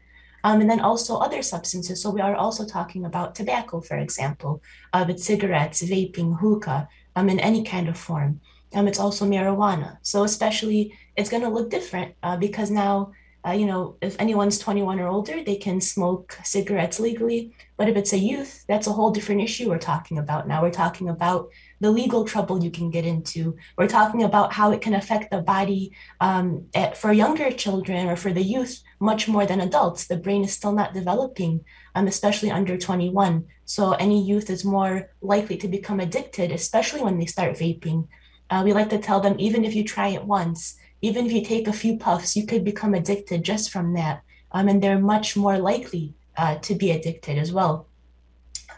um, 0.45 0.61
and 0.61 0.69
then 0.71 0.81
also 0.81 1.17
other 1.17 1.41
substances. 1.41 2.03
So, 2.03 2.11
we 2.11 2.21
are 2.21 2.35
also 2.35 2.67
talking 2.67 3.07
about 3.07 3.35
tobacco, 3.35 3.81
for 3.81 3.97
example, 3.97 4.63
uh, 4.93 5.07
with 5.09 5.19
cigarettes, 5.19 5.83
vaping, 5.83 6.39
hookah, 6.39 6.91
um, 7.17 7.31
in 7.31 7.41
any 7.41 7.65
kind 7.65 7.89
of 7.89 7.97
form. 7.97 8.43
Um, 8.75 8.87
it's 8.87 9.01
also 9.01 9.25
marijuana. 9.25 9.97
So, 10.03 10.25
especially, 10.25 10.93
it's 11.17 11.31
going 11.31 11.43
to 11.43 11.49
look 11.49 11.71
different 11.71 12.17
uh, 12.23 12.37
because 12.37 12.71
now 12.71 13.13
uh, 13.47 13.51
you 13.51 13.67
know, 13.67 13.97
if 14.01 14.15
anyone's 14.21 14.59
21 14.59 15.01
or 15.01 15.09
older, 15.09 15.43
they 15.43 15.57
can 15.57 15.81
smoke 15.81 16.39
cigarettes 16.45 17.01
legally. 17.01 17.53
But 17.77 17.89
if 17.89 17.97
it's 17.97 18.13
a 18.13 18.19
youth, 18.19 18.65
that's 18.69 18.87
a 18.87 18.93
whole 18.93 19.11
different 19.11 19.41
issue 19.41 19.69
we're 19.69 19.79
talking 19.79 20.19
about. 20.19 20.47
Now 20.47 20.63
we're 20.63 20.71
talking 20.71 21.09
about 21.09 21.49
the 21.81 21.91
legal 21.91 22.25
trouble 22.25 22.63
you 22.63 22.71
can 22.71 22.91
get 22.91 23.05
into. 23.05 23.57
We're 23.77 23.89
talking 23.89 24.23
about 24.23 24.53
how 24.53 24.71
it 24.71 24.81
can 24.81 24.95
affect 24.95 25.33
the 25.33 25.41
body 25.41 25.93
um, 26.21 26.67
at, 26.75 26.97
for 26.97 27.13
younger 27.13 27.51
children 27.51 28.07
or 28.07 28.15
for 28.15 28.33
the 28.33 28.43
youth 28.43 28.81
much 29.01 29.27
more 29.27 29.45
than 29.45 29.61
adults. 29.61 30.07
The 30.07 30.19
brain 30.19 30.45
is 30.45 30.53
still 30.53 30.73
not 30.73 30.95
developing, 30.95 31.65
um, 31.97 32.07
especially 32.07 32.53
under 32.53 32.79
21. 32.79 33.45
So 33.65 33.93
any 33.95 34.25
youth 34.25 34.51
is 34.51 34.65
more 34.65 35.11
likely 35.21 35.57
to 35.57 35.67
become 35.67 35.99
addicted, 35.99 36.53
especially 36.53 37.03
when 37.03 37.19
they 37.19 37.27
start 37.27 37.57
vaping. 37.57 38.07
Uh, 38.51 38.63
we 38.65 38.73
like 38.73 38.91
to 38.91 38.99
tell 38.99 39.19
them 39.19 39.35
even 39.41 39.65
if 39.65 39.75
you 39.75 39.83
try 39.83 40.09
it 40.09 40.25
once, 40.25 40.77
even 41.03 41.27
if 41.27 41.33
you 41.33 41.45
take 41.45 41.69
a 41.69 41.73
few 41.73 41.99
puffs, 41.99 42.37
you 42.37 42.47
could 42.47 42.65
become 42.65 42.95
addicted 42.95 43.43
just 43.43 43.71
from 43.71 43.93
that. 43.95 44.23
Um, 44.53 44.69
and 44.69 44.83
they're 44.83 44.99
much 44.99 45.37
more 45.37 45.59
likely 45.59 46.15
uh, 46.37 46.57
to 46.57 46.75
be 46.75 46.93
addicted 46.93 47.39
as 47.39 47.53
well. 47.53 47.87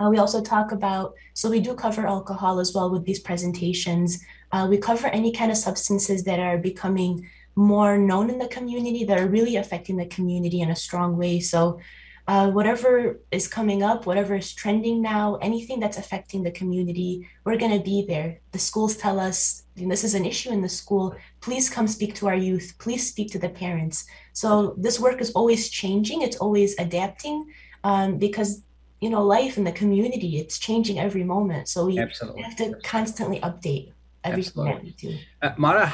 Uh, 0.00 0.08
we 0.10 0.18
also 0.18 0.42
talk 0.42 0.72
about, 0.72 1.14
so 1.34 1.50
we 1.50 1.60
do 1.60 1.74
cover 1.74 2.06
alcohol 2.06 2.58
as 2.58 2.74
well 2.74 2.90
with 2.90 3.04
these 3.04 3.20
presentations. 3.20 4.24
Uh, 4.50 4.66
we 4.68 4.78
cover 4.78 5.06
any 5.08 5.32
kind 5.32 5.50
of 5.50 5.56
substances 5.56 6.24
that 6.24 6.40
are 6.40 6.58
becoming 6.58 7.28
more 7.56 7.96
known 7.96 8.30
in 8.30 8.38
the 8.38 8.48
community, 8.48 9.04
that 9.04 9.20
are 9.20 9.28
really 9.28 9.56
affecting 9.56 9.96
the 9.96 10.06
community 10.06 10.60
in 10.60 10.70
a 10.70 10.76
strong 10.76 11.16
way. 11.16 11.38
So 11.38 11.78
uh, 12.26 12.50
whatever 12.50 13.20
is 13.30 13.46
coming 13.46 13.82
up, 13.82 14.06
whatever 14.06 14.34
is 14.34 14.52
trending 14.52 15.02
now, 15.02 15.36
anything 15.36 15.78
that's 15.78 15.98
affecting 15.98 16.42
the 16.42 16.50
community, 16.50 17.28
we're 17.44 17.58
going 17.58 17.76
to 17.76 17.84
be 17.84 18.06
there. 18.06 18.40
The 18.52 18.58
schools 18.58 18.96
tell 18.96 19.20
us 19.20 19.64
this 19.76 20.04
is 20.04 20.14
an 20.14 20.24
issue 20.24 20.50
in 20.50 20.62
the 20.62 20.68
school. 20.68 21.14
Please 21.40 21.68
come 21.68 21.86
speak 21.86 22.14
to 22.16 22.28
our 22.28 22.34
youth. 22.34 22.74
Please 22.78 23.06
speak 23.06 23.30
to 23.32 23.38
the 23.38 23.50
parents. 23.50 24.06
So 24.32 24.74
this 24.78 24.98
work 24.98 25.20
is 25.20 25.32
always 25.32 25.68
changing. 25.68 26.22
It's 26.22 26.38
always 26.38 26.78
adapting 26.78 27.52
um, 27.82 28.18
because 28.18 28.62
you 29.00 29.10
know 29.10 29.22
life 29.22 29.58
in 29.58 29.64
the 29.64 29.72
community 29.72 30.38
it's 30.38 30.58
changing 30.58 30.98
every 30.98 31.24
moment. 31.24 31.68
So 31.68 31.86
we 31.86 31.98
Absolutely. 31.98 32.42
have 32.42 32.56
to 32.56 32.74
constantly 32.82 33.38
update 33.40 33.92
everything 34.22 34.66
Absolutely. 34.66 34.72
that 34.72 34.82
we 34.82 34.90
do. 34.92 35.18
Uh, 35.42 35.54
Mara, 35.58 35.92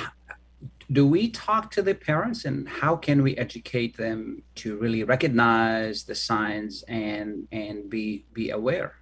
do 0.92 1.06
we 1.06 1.30
talk 1.30 1.70
to 1.70 1.82
the 1.82 1.94
parents 1.94 2.44
and 2.44 2.68
how 2.68 2.96
can 2.96 3.22
we 3.22 3.36
educate 3.36 3.96
them 3.96 4.42
to 4.56 4.76
really 4.78 5.04
recognize 5.04 6.04
the 6.04 6.14
signs 6.14 6.82
and 6.88 7.46
and 7.52 7.88
be 7.88 8.24
be 8.32 8.50
aware 8.50 8.94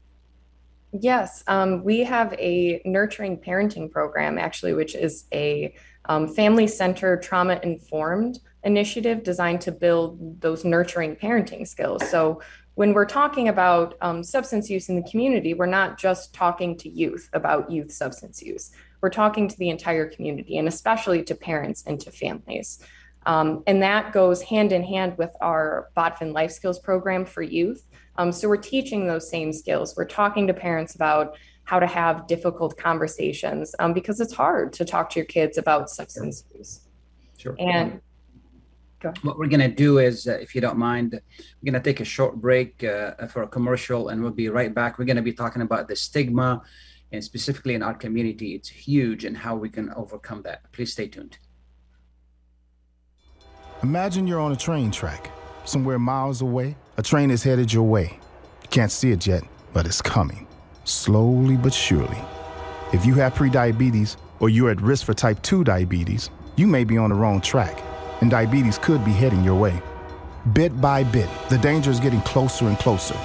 yes 0.92 1.42
um, 1.46 1.82
we 1.84 2.00
have 2.00 2.32
a 2.34 2.80
nurturing 2.84 3.36
parenting 3.36 3.90
program 3.90 4.38
actually 4.38 4.74
which 4.74 4.94
is 4.94 5.24
a 5.32 5.74
um, 6.06 6.28
family 6.28 6.66
centered 6.66 7.22
trauma 7.22 7.58
informed 7.62 8.40
initiative 8.64 9.22
designed 9.22 9.60
to 9.60 9.72
build 9.72 10.40
those 10.40 10.64
nurturing 10.64 11.16
parenting 11.16 11.66
skills 11.66 12.08
so 12.10 12.40
when 12.78 12.92
we're 12.92 13.06
talking 13.06 13.48
about 13.48 13.96
um, 14.02 14.22
substance 14.22 14.70
use 14.70 14.88
in 14.88 14.94
the 14.94 15.10
community, 15.10 15.52
we're 15.52 15.66
not 15.66 15.98
just 15.98 16.32
talking 16.32 16.76
to 16.76 16.88
youth 16.88 17.28
about 17.32 17.68
youth 17.68 17.90
substance 17.90 18.40
use. 18.40 18.70
We're 19.00 19.10
talking 19.10 19.48
to 19.48 19.56
the 19.58 19.70
entire 19.70 20.08
community 20.08 20.58
and 20.58 20.68
especially 20.68 21.22
to 21.24 21.34
parents 21.34 21.84
and 21.86 22.00
to 22.00 22.10
families. 22.10 22.80
Um, 23.26 23.62
and 23.66 23.82
that 23.82 24.12
goes 24.12 24.42
hand 24.42 24.72
in 24.72 24.82
hand 24.82 25.18
with 25.18 25.30
our 25.40 25.88
Botvin 25.96 26.32
Life 26.32 26.52
Skills 26.52 26.78
program 26.78 27.24
for 27.24 27.42
youth. 27.42 27.86
Um, 28.16 28.32
so 28.32 28.48
we're 28.48 28.56
teaching 28.56 29.06
those 29.06 29.28
same 29.28 29.52
skills. 29.52 29.94
We're 29.96 30.06
talking 30.06 30.46
to 30.46 30.54
parents 30.54 30.94
about 30.94 31.36
how 31.64 31.78
to 31.78 31.86
have 31.86 32.26
difficult 32.26 32.78
conversations 32.78 33.74
um, 33.78 33.92
because 33.92 34.20
it's 34.20 34.32
hard 34.32 34.72
to 34.72 34.84
talk 34.84 35.10
to 35.10 35.18
your 35.18 35.26
kids 35.26 35.58
about 35.58 35.90
substance 35.90 36.44
use. 36.56 36.80
Sure. 37.36 37.54
And 37.58 38.00
what 39.22 39.38
we're 39.38 39.46
going 39.46 39.60
to 39.60 39.68
do 39.68 39.98
is, 39.98 40.26
uh, 40.26 40.32
if 40.40 40.54
you 40.54 40.60
don't 40.60 40.78
mind, 40.78 41.12
we're 41.12 41.70
going 41.70 41.80
to 41.80 41.86
take 41.86 42.00
a 42.00 42.04
short 42.04 42.36
break 42.36 42.82
uh, 42.82 43.26
for 43.26 43.42
a 43.42 43.48
commercial 43.48 44.08
and 44.08 44.22
we'll 44.22 44.32
be 44.32 44.48
right 44.48 44.74
back. 44.74 44.98
We're 44.98 45.04
going 45.04 45.16
to 45.16 45.22
be 45.22 45.32
talking 45.32 45.62
about 45.62 45.86
the 45.86 45.94
stigma 45.94 46.62
and 47.12 47.22
specifically 47.22 47.74
in 47.74 47.82
our 47.82 47.94
community, 47.94 48.54
it's 48.54 48.68
huge 48.68 49.24
and 49.24 49.36
how 49.36 49.56
we 49.56 49.68
can 49.68 49.90
overcome 49.94 50.42
that. 50.42 50.70
Please 50.72 50.92
stay 50.92 51.08
tuned. 51.08 51.38
Imagine 53.82 54.26
you're 54.26 54.40
on 54.40 54.52
a 54.52 54.56
train 54.56 54.90
track, 54.90 55.30
somewhere 55.64 55.98
miles 55.98 56.42
away. 56.42 56.76
A 56.96 57.02
train 57.02 57.30
is 57.30 57.42
headed 57.42 57.72
your 57.72 57.84
way. 57.84 58.18
You 58.62 58.68
can't 58.70 58.90
see 58.90 59.12
it 59.12 59.26
yet, 59.26 59.44
but 59.72 59.86
it's 59.86 60.02
coming, 60.02 60.46
slowly 60.84 61.56
but 61.56 61.72
surely. 61.72 62.18
If 62.92 63.06
you 63.06 63.14
have 63.14 63.34
prediabetes 63.34 64.16
or 64.40 64.48
you're 64.48 64.70
at 64.70 64.80
risk 64.80 65.06
for 65.06 65.14
type 65.14 65.40
2 65.42 65.64
diabetes, 65.64 66.30
you 66.56 66.66
may 66.66 66.84
be 66.84 66.98
on 66.98 67.10
the 67.10 67.16
wrong 67.16 67.40
track 67.40 67.80
and 68.20 68.30
diabetes 68.30 68.78
could 68.78 69.04
be 69.04 69.12
heading 69.12 69.44
your 69.44 69.54
way. 69.54 69.80
Bit 70.52 70.80
by 70.80 71.04
bit, 71.04 71.28
the 71.48 71.58
danger 71.58 71.90
is 71.90 72.00
getting 72.00 72.20
closer 72.22 72.66
and 72.66 72.78
closer. 72.78 73.16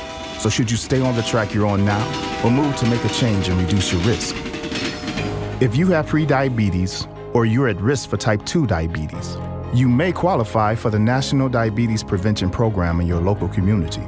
So, 0.43 0.49
should 0.49 0.69
you 0.69 0.75
stay 0.75 0.99
on 0.99 1.15
the 1.15 1.21
track 1.21 1.53
you're 1.53 1.65
on 1.65 1.85
now 1.85 2.43
or 2.43 2.51
move 2.51 2.75
to 2.75 2.85
make 2.87 3.01
a 3.05 3.07
change 3.07 3.47
and 3.47 3.57
reduce 3.61 3.93
your 3.93 4.01
risk? 4.01 4.35
If 5.61 5.77
you 5.77 5.87
have 5.91 6.05
prediabetes 6.05 7.07
or 7.33 7.45
you're 7.45 7.69
at 7.69 7.79
risk 7.79 8.09
for 8.09 8.17
type 8.17 8.45
2 8.45 8.67
diabetes, 8.67 9.37
you 9.73 9.87
may 9.87 10.11
qualify 10.11 10.75
for 10.75 10.89
the 10.89 10.99
National 10.99 11.47
Diabetes 11.47 12.03
Prevention 12.03 12.49
Program 12.49 12.99
in 12.99 13.07
your 13.07 13.21
local 13.21 13.47
community. 13.47 14.05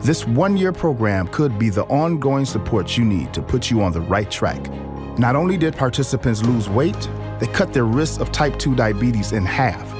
This 0.00 0.26
one 0.26 0.56
year 0.56 0.72
program 0.72 1.28
could 1.28 1.58
be 1.58 1.68
the 1.68 1.84
ongoing 1.84 2.46
support 2.46 2.96
you 2.96 3.04
need 3.04 3.34
to 3.34 3.42
put 3.42 3.70
you 3.70 3.82
on 3.82 3.92
the 3.92 4.00
right 4.00 4.30
track. 4.30 4.70
Not 5.18 5.36
only 5.36 5.58
did 5.58 5.76
participants 5.76 6.42
lose 6.42 6.66
weight, 6.66 7.10
they 7.40 7.46
cut 7.48 7.74
their 7.74 7.84
risk 7.84 8.22
of 8.22 8.32
type 8.32 8.58
2 8.58 8.74
diabetes 8.74 9.32
in 9.32 9.44
half 9.44 9.94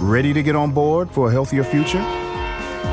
Ready 0.00 0.34
to 0.34 0.42
get 0.42 0.54
on 0.54 0.72
board 0.72 1.10
for 1.10 1.28
a 1.28 1.32
healthier 1.32 1.64
future? 1.64 2.23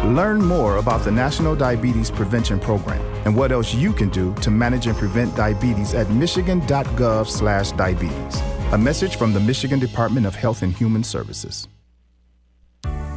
Learn 0.05 0.43
more 0.43 0.77
about 0.77 1.03
the 1.03 1.11
National 1.11 1.55
Diabetes 1.55 2.11
Prevention 2.11 2.59
Program 2.59 3.01
and 3.25 3.35
what 3.35 3.51
else 3.51 3.73
you 3.73 3.93
can 3.93 4.09
do 4.09 4.33
to 4.35 4.49
manage 4.49 4.87
and 4.87 4.97
prevent 4.97 5.35
diabetes 5.35 5.93
at 5.93 6.09
michigan.gov/diabetes. 6.09 8.41
A 8.71 8.77
message 8.77 9.17
from 9.17 9.33
the 9.33 9.39
Michigan 9.39 9.79
Department 9.79 10.25
of 10.25 10.35
Health 10.35 10.63
and 10.63 10.73
Human 10.73 11.03
Services. 11.03 11.67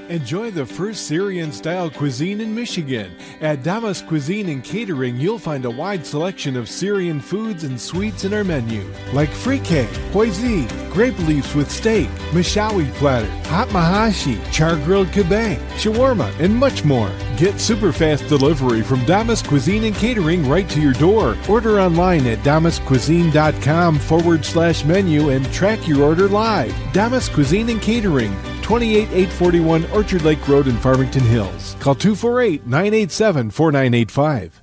Enjoy 0.09 0.51
the 0.51 0.65
first 0.65 1.07
Syrian 1.07 1.51
style 1.51 1.89
cuisine 1.89 2.41
in 2.41 2.53
Michigan. 2.53 3.15
At 3.39 3.63
Damas 3.63 4.01
Cuisine 4.01 4.49
and 4.49 4.61
Catering, 4.61 5.15
you'll 5.17 5.39
find 5.39 5.63
a 5.63 5.71
wide 5.71 6.05
selection 6.05 6.57
of 6.57 6.67
Syrian 6.67 7.21
foods 7.21 7.63
and 7.63 7.79
sweets 7.79 8.25
in 8.25 8.33
our 8.33 8.43
menu, 8.43 8.83
like 9.13 9.29
frike, 9.29 9.87
poisi, 10.11 10.67
grape 10.91 11.17
leaves 11.19 11.55
with 11.55 11.71
steak, 11.71 12.09
mashawi 12.31 12.91
platter, 12.95 13.29
hot 13.47 13.69
mahashi, 13.69 14.39
char 14.51 14.75
grilled 14.77 15.07
kebab, 15.07 15.57
shawarma, 15.77 16.37
and 16.39 16.53
much 16.53 16.83
more. 16.83 17.11
Get 17.37 17.59
super 17.59 17.93
fast 17.93 18.27
delivery 18.27 18.81
from 18.81 19.05
Damas 19.05 19.41
Cuisine 19.41 19.85
and 19.85 19.95
Catering 19.95 20.47
right 20.47 20.69
to 20.69 20.81
your 20.81 20.93
door. 20.93 21.37
Order 21.47 21.79
online 21.79 22.27
at 22.27 22.39
damascuisine.com 22.39 23.99
forward 23.99 24.43
slash 24.43 24.83
menu 24.83 25.29
and 25.29 25.51
track 25.53 25.87
your 25.87 26.03
order 26.03 26.27
live. 26.27 26.75
Damas 26.91 27.29
Cuisine 27.29 27.69
and 27.69 27.81
Catering, 27.81 28.35
28841 28.73 29.85
Orchard 29.91 30.23
Lake 30.23 30.47
Road 30.47 30.65
in 30.65 30.75
Farmington 30.77 31.21
Hills. 31.21 31.75
Call 31.79 31.93
248 31.93 32.65
987 32.65 33.51
4985. 33.51 34.61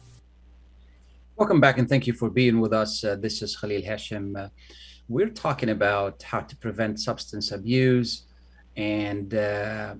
Welcome 1.36 1.60
back 1.60 1.78
and 1.78 1.88
thank 1.88 2.08
you 2.08 2.12
for 2.12 2.28
being 2.28 2.58
with 2.58 2.72
us. 2.72 3.04
Uh, 3.04 3.14
this 3.14 3.40
is 3.40 3.56
Khalil 3.56 3.82
Hashim. 3.82 4.36
Uh, 4.36 4.48
we're 5.08 5.28
talking 5.28 5.68
about 5.68 6.24
how 6.24 6.40
to 6.40 6.56
prevent 6.56 6.98
substance 6.98 7.52
abuse, 7.52 8.24
and 8.76 9.32
uh, 9.32 9.94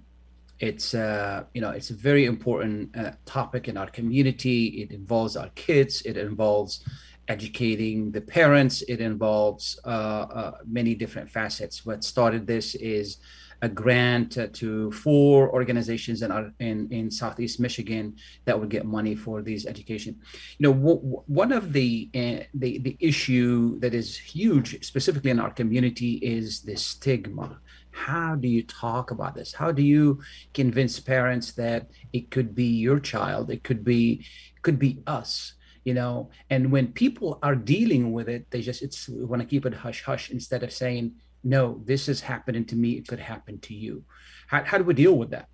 it's 0.59 0.93
uh, 0.93 1.45
you 1.55 1.61
know 1.61 1.71
it's 1.71 1.91
a 1.91 1.95
very 1.95 2.25
important 2.25 2.97
uh, 2.97 3.13
topic 3.27 3.69
in 3.69 3.77
our 3.77 3.91
community. 3.91 4.83
It 4.83 4.91
involves 4.91 5.37
our 5.37 5.51
kids. 5.51 6.03
It 6.03 6.17
involves 6.17 6.85
educating 7.29 8.11
the 8.11 8.21
parents. 8.21 8.83
It 8.83 9.01
involves 9.01 9.79
uh, 9.85 10.53
many 10.67 10.95
different 10.95 11.31
facets. 11.31 11.87
What 11.87 12.05
started 12.05 12.47
this 12.47 12.75
is 12.75 13.19
a 13.63 13.69
grant 13.69 14.39
to 14.55 14.91
four 14.93 15.51
organizations 15.53 16.23
in, 16.23 16.55
in, 16.61 16.89
in 16.91 17.11
Southeast 17.11 17.61
Michigan 17.61 18.17
that 18.47 18.59
would 18.59 18.71
get 18.71 18.87
money 18.87 19.15
for 19.15 19.43
these 19.43 19.67
education. 19.67 20.19
You 20.59 20.69
know, 20.69 20.73
w- 20.73 21.23
one 21.27 21.53
of 21.53 21.73
the, 21.73 22.09
uh, 22.15 22.45
the 22.55 22.79
the 22.79 22.97
issue 23.01 23.79
that 23.81 23.93
is 23.93 24.17
huge, 24.17 24.83
specifically 24.85 25.31
in 25.31 25.41
our 25.41 25.51
community, 25.51 26.15
is 26.15 26.63
the 26.63 26.77
stigma. 26.77 27.59
How 27.91 28.35
do 28.35 28.49
you 28.49 28.63
talk 28.63 29.11
about 29.11 29.35
this? 29.35 29.53
How 29.53 29.73
do 29.73 29.83
you 29.83 30.23
convince 30.55 30.99
parents 30.99 31.53
that 31.53 31.91
it 32.13 32.31
could 32.31 32.55
be 32.55 32.65
your 32.65 32.99
child? 32.99 33.51
It 33.51 33.63
could 33.63 33.85
be 33.85 34.25
could 34.63 34.79
be 34.79 35.03
us 35.07 35.55
you 35.85 35.95
know 35.95 36.31
and 36.51 36.71
when 36.71 36.87
people 36.93 37.39
are 37.43 37.55
dealing 37.55 38.13
with 38.13 38.29
it 38.29 38.51
they 38.51 38.61
just 38.61 38.83
it's 38.83 39.09
want 39.09 39.41
to 39.41 39.47
keep 39.47 39.65
it 39.65 39.73
hush 39.73 40.03
hush 40.03 40.31
instead 40.31 40.63
of 40.63 40.73
saying 40.73 41.15
no, 41.43 41.81
this 41.85 42.09
is 42.09 42.21
happening 42.21 42.65
to 42.67 42.77
me. 42.77 42.93
It 42.93 43.09
could 43.09 43.19
happen 43.19 43.59
to 43.61 43.75
you. 43.75 44.05
How, 44.47 44.65
how 44.65 44.79
do 44.79 44.85
we 44.85 44.95
deal 44.95 45.17
with 45.17 45.31
that? 45.31 45.49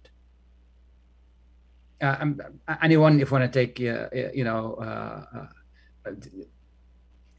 Uh, 2.03 2.17
um, 2.21 2.41
anyone, 2.83 3.21
if 3.21 3.31
want 3.31 3.51
to 3.51 3.67
take, 3.67 3.81
uh, 3.81 4.09
uh 4.15 4.31
you 4.35 4.45
know, 4.45 4.75
uh, 4.75 5.25
uh 6.07 6.13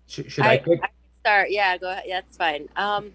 should, 0.08 0.32
should 0.32 0.46
I, 0.46 0.54
I, 0.54 0.64
I, 0.84 0.90
start? 1.22 1.52
Yeah, 1.52 1.78
go 1.78 1.92
ahead. 1.92 2.04
Yeah, 2.06 2.22
that's 2.22 2.38
fine. 2.38 2.70
Um, 2.76 3.12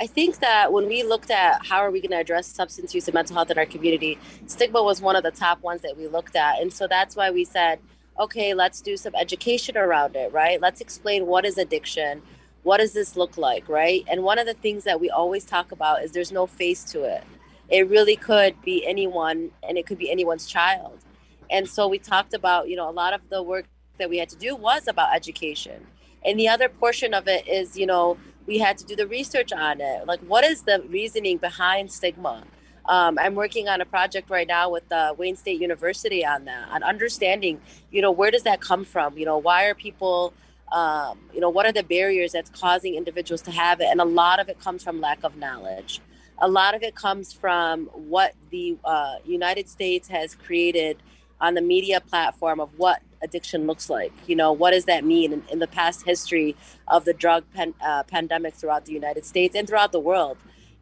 I 0.00 0.06
think 0.06 0.38
that 0.38 0.72
when 0.72 0.86
we 0.86 1.02
looked 1.02 1.30
at 1.30 1.66
how 1.66 1.78
are 1.78 1.90
we 1.90 2.00
going 2.00 2.10
to 2.12 2.18
address 2.18 2.46
substance 2.46 2.94
use 2.94 3.08
and 3.08 3.14
mental 3.14 3.34
health 3.34 3.50
in 3.50 3.58
our 3.58 3.66
community, 3.66 4.18
stigma 4.46 4.82
was 4.82 5.00
one 5.00 5.16
of 5.16 5.22
the 5.22 5.30
top 5.30 5.62
ones 5.62 5.82
that 5.82 5.96
we 5.96 6.06
looked 6.06 6.36
at, 6.36 6.60
and 6.60 6.72
so 6.72 6.86
that's 6.86 7.16
why 7.16 7.30
we 7.30 7.44
said 7.44 7.80
okay, 8.18 8.54
let's 8.54 8.80
do 8.80 8.96
some 8.96 9.14
education 9.14 9.76
around 9.76 10.16
it, 10.16 10.32
right? 10.32 10.60
Let's 10.60 10.80
explain 10.80 11.26
what 11.26 11.44
is 11.44 11.58
addiction. 11.58 12.22
What 12.62 12.78
does 12.78 12.92
this 12.92 13.16
look 13.16 13.36
like, 13.36 13.68
right? 13.68 14.04
And 14.08 14.22
one 14.22 14.38
of 14.38 14.46
the 14.46 14.54
things 14.54 14.84
that 14.84 15.00
we 15.00 15.10
always 15.10 15.44
talk 15.44 15.72
about 15.72 16.02
is 16.02 16.12
there's 16.12 16.32
no 16.32 16.46
face 16.46 16.84
to 16.92 17.04
it. 17.04 17.24
It 17.68 17.88
really 17.88 18.16
could 18.16 18.60
be 18.62 18.86
anyone 18.86 19.50
and 19.68 19.76
it 19.76 19.86
could 19.86 19.98
be 19.98 20.10
anyone's 20.10 20.46
child. 20.46 20.98
And 21.50 21.68
so 21.68 21.86
we 21.86 21.98
talked 21.98 22.34
about, 22.34 22.68
you 22.68 22.76
know, 22.76 22.88
a 22.88 22.92
lot 22.92 23.12
of 23.12 23.20
the 23.28 23.42
work 23.42 23.66
that 23.98 24.10
we 24.10 24.18
had 24.18 24.28
to 24.30 24.36
do 24.36 24.56
was 24.56 24.88
about 24.88 25.14
education. 25.14 25.86
And 26.24 26.38
the 26.38 26.48
other 26.48 26.68
portion 26.68 27.14
of 27.14 27.28
it 27.28 27.46
is, 27.46 27.78
you 27.78 27.86
know, 27.86 28.18
we 28.46 28.58
had 28.58 28.78
to 28.78 28.84
do 28.84 28.96
the 28.96 29.06
research 29.06 29.52
on 29.52 29.80
it. 29.80 30.06
Like, 30.06 30.20
what 30.20 30.44
is 30.44 30.62
the 30.62 30.84
reasoning 30.88 31.38
behind 31.38 31.92
stigma? 31.92 32.44
Um, 32.88 33.18
I'm 33.18 33.34
working 33.34 33.68
on 33.68 33.80
a 33.80 33.84
project 33.84 34.30
right 34.30 34.46
now 34.46 34.70
with 34.70 34.90
uh, 34.92 35.14
Wayne 35.18 35.36
State 35.36 35.60
University 35.60 36.24
on 36.24 36.44
that, 36.44 36.68
on 36.70 36.82
understanding, 36.82 37.60
you 37.90 38.00
know, 38.00 38.12
where 38.12 38.30
does 38.30 38.44
that 38.44 38.60
come 38.60 38.84
from? 38.84 39.18
You 39.18 39.24
know, 39.24 39.38
why 39.38 39.64
are 39.64 39.74
people, 39.74 40.32
um, 40.72 41.18
you 41.34 41.40
know, 41.40 41.50
what 41.50 41.66
are 41.66 41.72
the 41.72 41.82
barriers 41.82 42.32
that's 42.32 42.50
causing 42.50 42.94
individuals 42.94 43.42
to 43.42 43.50
have 43.50 43.80
it? 43.80 43.88
And 43.90 44.00
a 44.00 44.04
lot 44.04 44.38
of 44.40 44.48
it 44.48 44.60
comes 44.60 44.84
from 44.84 45.00
lack 45.00 45.24
of 45.24 45.36
knowledge. 45.36 46.00
A 46.38 46.48
lot 46.48 46.74
of 46.74 46.82
it 46.82 46.94
comes 46.94 47.32
from 47.32 47.86
what 47.86 48.34
the 48.50 48.76
uh, 48.84 49.16
United 49.24 49.68
States 49.68 50.08
has 50.08 50.34
created 50.34 50.98
on 51.40 51.54
the 51.54 51.62
media 51.62 52.00
platform 52.00 52.60
of 52.60 52.70
what 52.76 53.02
addiction 53.22 53.66
looks 53.66 53.90
like. 53.90 54.12
You 54.26 54.36
know, 54.36 54.52
what 54.52 54.70
does 54.70 54.84
that 54.84 55.04
mean 55.04 55.32
in, 55.32 55.42
in 55.50 55.58
the 55.58 55.66
past 55.66 56.04
history 56.04 56.54
of 56.88 57.04
the 57.04 57.14
drug 57.14 57.44
uh, 57.84 58.02
pandemic 58.04 58.54
throughout 58.54 58.84
the 58.84 58.92
United 58.92 59.24
States 59.24 59.56
and 59.56 59.66
throughout 59.66 59.92
the 59.92 60.00
world? 60.00 60.36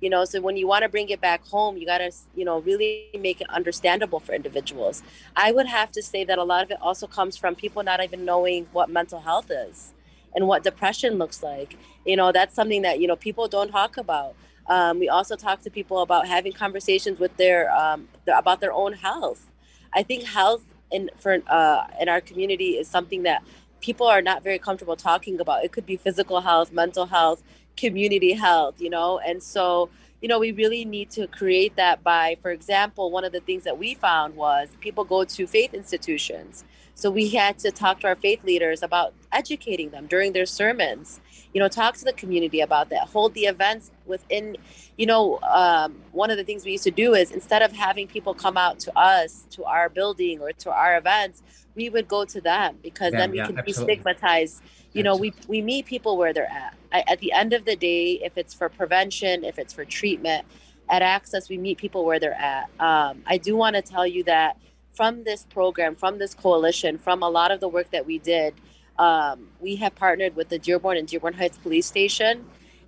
You 0.05 0.11
know 0.11 0.25
so 0.27 0.41
when 0.47 0.57
you 0.57 0.67
want 0.67 0.83
to 0.83 0.89
bring 0.89 1.09
it 1.09 1.21
back 1.29 1.43
home 1.47 1.79
you 1.79 1.87
got 1.87 1.99
to 1.99 2.13
you 2.37 2.45
know 2.45 2.59
really 2.61 3.09
make 3.19 3.41
it 3.41 3.49
understandable 3.49 4.21
for 4.21 4.33
individuals. 4.35 5.03
I 5.35 5.51
would 5.51 5.67
have 5.67 5.91
to 5.93 6.03
say 6.03 6.25
that 6.25 6.39
a 6.39 6.45
lot 6.45 6.63
of 6.63 6.71
it 6.71 6.79
also 6.81 7.07
comes 7.07 7.37
from 7.39 7.55
people 7.55 7.83
not 7.83 8.03
even 8.05 8.25
knowing 8.25 8.67
what 8.73 8.91
mental 8.91 9.21
health 9.21 9.51
is 9.51 9.95
and 10.35 10.47
what 10.47 10.63
depression 10.63 11.15
looks 11.15 11.43
like. 11.43 11.79
You 12.05 12.17
know 12.17 12.33
that's 12.33 12.55
something 12.55 12.83
that 12.83 13.01
you 13.01 13.09
know 13.09 13.17
people 13.17 13.49
don't 13.49 13.71
talk 13.71 13.97
about. 13.97 14.35
Um, 14.67 14.99
we 14.99 15.09
also 15.09 15.37
talk 15.37 15.63
to 15.63 15.71
people 15.71 16.01
about 16.03 16.27
having 16.27 16.53
conversations 16.53 17.19
with 17.19 17.37
their, 17.37 17.71
um, 17.77 18.09
their 18.25 18.39
about 18.39 18.61
their 18.61 18.73
own 18.73 18.95
health. 18.95 19.51
I 19.93 20.03
think 20.03 20.25
health 20.25 20.65
in 20.91 21.11
for 21.19 21.39
uh, 21.47 21.87
in 22.01 22.09
our 22.09 22.21
community 22.21 22.71
is 22.81 22.89
something 22.89 23.23
that 23.25 23.43
people 23.85 24.07
are 24.07 24.23
not 24.23 24.43
very 24.43 24.59
comfortable 24.59 24.97
talking 24.97 25.39
about 25.41 25.65
it 25.65 25.71
could 25.71 25.85
be 25.85 25.97
physical 25.97 26.41
health 26.41 26.73
mental 26.73 27.07
health 27.07 27.43
community 27.77 28.33
health, 28.33 28.81
you 28.81 28.91
know? 28.91 29.19
And 29.19 29.43
so, 29.43 29.91
you 30.21 30.29
know, 30.29 30.39
we 30.39 30.53
really 30.53 30.85
need 30.85 31.11
to 31.11 31.27
create 31.27 31.77
that 31.77 32.03
by, 32.03 32.37
for 32.41 32.51
example, 32.51 33.11
one 33.11 33.25
of 33.25 33.33
the 33.33 33.41
things 33.41 33.65
that 33.65 33.79
we 33.79 33.95
found 33.95 34.37
was 34.37 34.71
people 34.81 35.05
go 35.05 35.25
to 35.25 35.47
faith 35.47 35.75
institutions. 35.75 36.65
So 36.95 37.11
we 37.11 37.31
had 37.31 37.59
to 37.59 37.73
talk 37.73 38.01
to 38.01 38.07
our 38.07 38.15
faith 38.15 38.45
leaders 38.45 38.83
about 38.83 39.15
educating 39.33 39.91
them 39.91 40.07
during 40.07 40.33
their 40.33 40.47
sermons. 40.47 41.21
You 41.53 41.61
know, 41.61 41.69
talk 41.69 41.97
to 41.97 42.05
the 42.05 42.13
community 42.13 42.61
about 42.61 42.91
that. 42.91 43.09
Hold 43.09 43.35
the 43.35 43.47
events 43.47 43.91
within. 44.07 44.57
You 44.97 45.07
know, 45.07 45.41
um, 45.41 45.97
one 46.13 46.31
of 46.31 46.37
the 46.37 46.45
things 46.45 46.65
we 46.65 46.73
used 46.73 46.85
to 46.85 46.93
do 46.93 47.15
is 47.15 47.33
instead 47.33 47.63
of 47.63 47.73
having 47.73 48.07
people 48.07 48.33
come 48.33 48.57
out 48.57 48.79
to 48.81 48.97
us, 48.97 49.45
to 49.51 49.65
our 49.65 49.89
building 49.89 50.41
or 50.41 50.53
to 50.53 50.71
our 50.71 50.97
events, 50.97 51.43
we 51.75 51.89
would 51.89 52.09
go 52.09 52.25
to 52.25 52.41
them 52.41 52.79
because 52.83 53.13
yeah, 53.13 53.21
then 53.21 53.31
we 53.31 53.39
yeah, 53.39 53.47
can 53.47 53.57
destigmatize 53.57 54.61
you 54.93 55.03
know 55.03 55.17
we 55.17 55.33
we 55.49 55.61
meet 55.61 55.87
people 55.87 56.17
where 56.17 56.33
they're 56.33 56.51
at. 56.51 56.77
I, 56.93 57.05
at 57.07 57.21
the 57.21 57.33
end 57.33 57.53
of 57.53 57.65
the 57.65 57.77
day 57.77 58.21
if 58.23 58.37
it's 58.37 58.55
for 58.55 58.69
prevention 58.69 59.45
if 59.45 59.59
it's 59.59 59.73
for 59.73 59.85
treatment 59.85 60.47
at 60.89 61.03
access 61.03 61.49
we 61.49 61.59
meet 61.59 61.79
people 61.79 62.05
where 62.05 62.19
they're 62.19 62.35
at. 62.35 62.69
Um, 62.79 63.23
i 63.27 63.39
do 63.39 63.57
want 63.57 63.77
to 63.77 63.83
tell 63.83 64.07
you 64.07 64.25
that 64.25 64.57
from 64.93 65.25
this 65.25 65.45
program 65.45 65.97
from 65.97 66.19
this 66.19 66.35
coalition 66.35 66.99
from 66.99 67.23
a 67.23 67.29
lot 67.29 67.51
of 67.51 67.61
the 67.61 67.69
work 67.69 67.91
that 67.91 68.07
we 68.07 68.19
did 68.19 68.55
um, 68.99 69.49
we 69.61 69.77
have 69.77 69.95
partnered 69.97 70.37
with 70.37 70.49
the 70.51 70.59
dearborn 70.59 70.97
and 70.97 71.09
dearborn 71.09 71.35
heights 71.35 71.59
police 71.59 71.87
station 71.87 72.45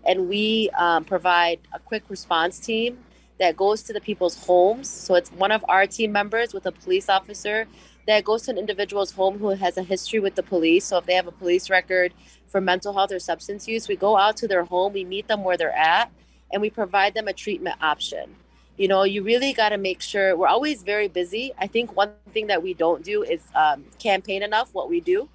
and 0.06 0.28
we 0.28 0.70
um, 0.78 1.04
provide 1.04 1.58
a 1.72 1.80
quick 1.80 2.04
response 2.08 2.60
team 2.60 2.98
that 3.38 3.56
goes 3.56 3.82
to 3.82 3.92
the 3.92 4.00
people's 4.00 4.36
homes. 4.46 4.88
So 4.88 5.14
it's 5.14 5.30
one 5.30 5.52
of 5.52 5.64
our 5.68 5.86
team 5.86 6.12
members 6.12 6.54
with 6.54 6.66
a 6.66 6.72
police 6.72 7.08
officer 7.08 7.66
that 8.06 8.24
goes 8.24 8.42
to 8.42 8.52
an 8.52 8.58
individual's 8.58 9.12
home 9.12 9.38
who 9.38 9.48
has 9.48 9.76
a 9.76 9.82
history 9.82 10.20
with 10.20 10.34
the 10.34 10.42
police. 10.42 10.84
So 10.84 10.98
if 10.98 11.06
they 11.06 11.14
have 11.14 11.26
a 11.26 11.32
police 11.32 11.68
record 11.68 12.14
for 12.46 12.60
mental 12.60 12.92
health 12.92 13.12
or 13.12 13.18
substance 13.18 13.66
use, 13.66 13.88
we 13.88 13.96
go 13.96 14.16
out 14.16 14.36
to 14.38 14.48
their 14.48 14.64
home, 14.64 14.92
we 14.92 15.04
meet 15.04 15.28
them 15.28 15.42
where 15.42 15.56
they're 15.56 15.76
at, 15.76 16.10
and 16.52 16.62
we 16.62 16.70
provide 16.70 17.14
them 17.14 17.28
a 17.28 17.32
treatment 17.32 17.76
option. 17.82 18.34
You 18.76 18.88
know, 18.88 19.04
you 19.04 19.22
really 19.22 19.52
got 19.52 19.70
to 19.70 19.78
make 19.78 20.02
sure 20.02 20.36
we're 20.36 20.46
always 20.46 20.82
very 20.82 21.08
busy. 21.08 21.52
I 21.58 21.66
think 21.66 21.96
one 21.96 22.12
thing 22.32 22.46
that 22.48 22.62
we 22.62 22.74
don't 22.74 23.02
do 23.02 23.22
is 23.22 23.42
um, 23.54 23.84
campaign 23.98 24.42
enough 24.42 24.72
what 24.72 24.88
we 24.88 25.00
do. 25.00 25.28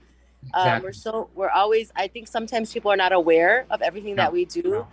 Um. 0.53 0.81
We're 0.81 0.93
so 0.93 1.29
we're 1.35 1.49
always. 1.49 1.91
I 1.95 2.07
think 2.07 2.27
sometimes 2.27 2.73
people 2.73 2.91
are 2.91 2.97
not 2.97 3.11
aware 3.11 3.65
of 3.69 3.81
everything 3.81 4.15
no. 4.15 4.23
that 4.23 4.33
we 4.33 4.45
do 4.45 4.87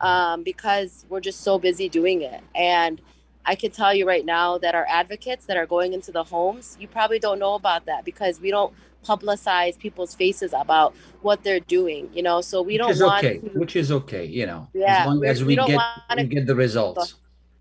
um, 0.00 0.42
because 0.42 1.04
we're 1.08 1.20
just 1.20 1.40
so 1.40 1.58
busy 1.58 1.88
doing 1.88 2.22
it 2.22 2.42
and 2.54 3.00
I 3.46 3.54
can 3.54 3.70
tell 3.70 3.94
you 3.94 4.06
right 4.06 4.24
now 4.24 4.58
that 4.58 4.74
our 4.74 4.86
advocates 4.88 5.46
that 5.46 5.56
are 5.56 5.66
going 5.66 5.92
into 5.92 6.10
the 6.10 6.24
homes, 6.24 6.76
you 6.80 6.88
probably 6.88 7.18
don't 7.18 7.38
know 7.38 7.54
about 7.54 7.86
that 7.86 8.04
because 8.04 8.40
we 8.40 8.50
don't 8.50 8.74
publicize 9.04 9.78
people's 9.78 10.14
faces 10.14 10.52
about 10.52 10.94
what 11.22 11.44
they're 11.44 11.60
doing, 11.60 12.10
you 12.12 12.22
know. 12.22 12.40
So 12.40 12.60
we 12.60 12.74
which 12.74 12.98
don't 12.98 13.00
want 13.00 13.24
okay. 13.24 13.38
to, 13.38 13.58
which 13.58 13.76
is 13.76 13.92
okay, 13.92 14.24
you 14.24 14.46
know. 14.46 14.68
Yeah, 14.74 15.02
as 15.02 15.06
long 15.06 15.24
as 15.24 15.44
we, 15.44 15.56
we 15.56 15.66
get 15.66 15.80
we 16.16 16.24
get 16.24 16.46
the 16.46 16.56
results. 16.56 17.14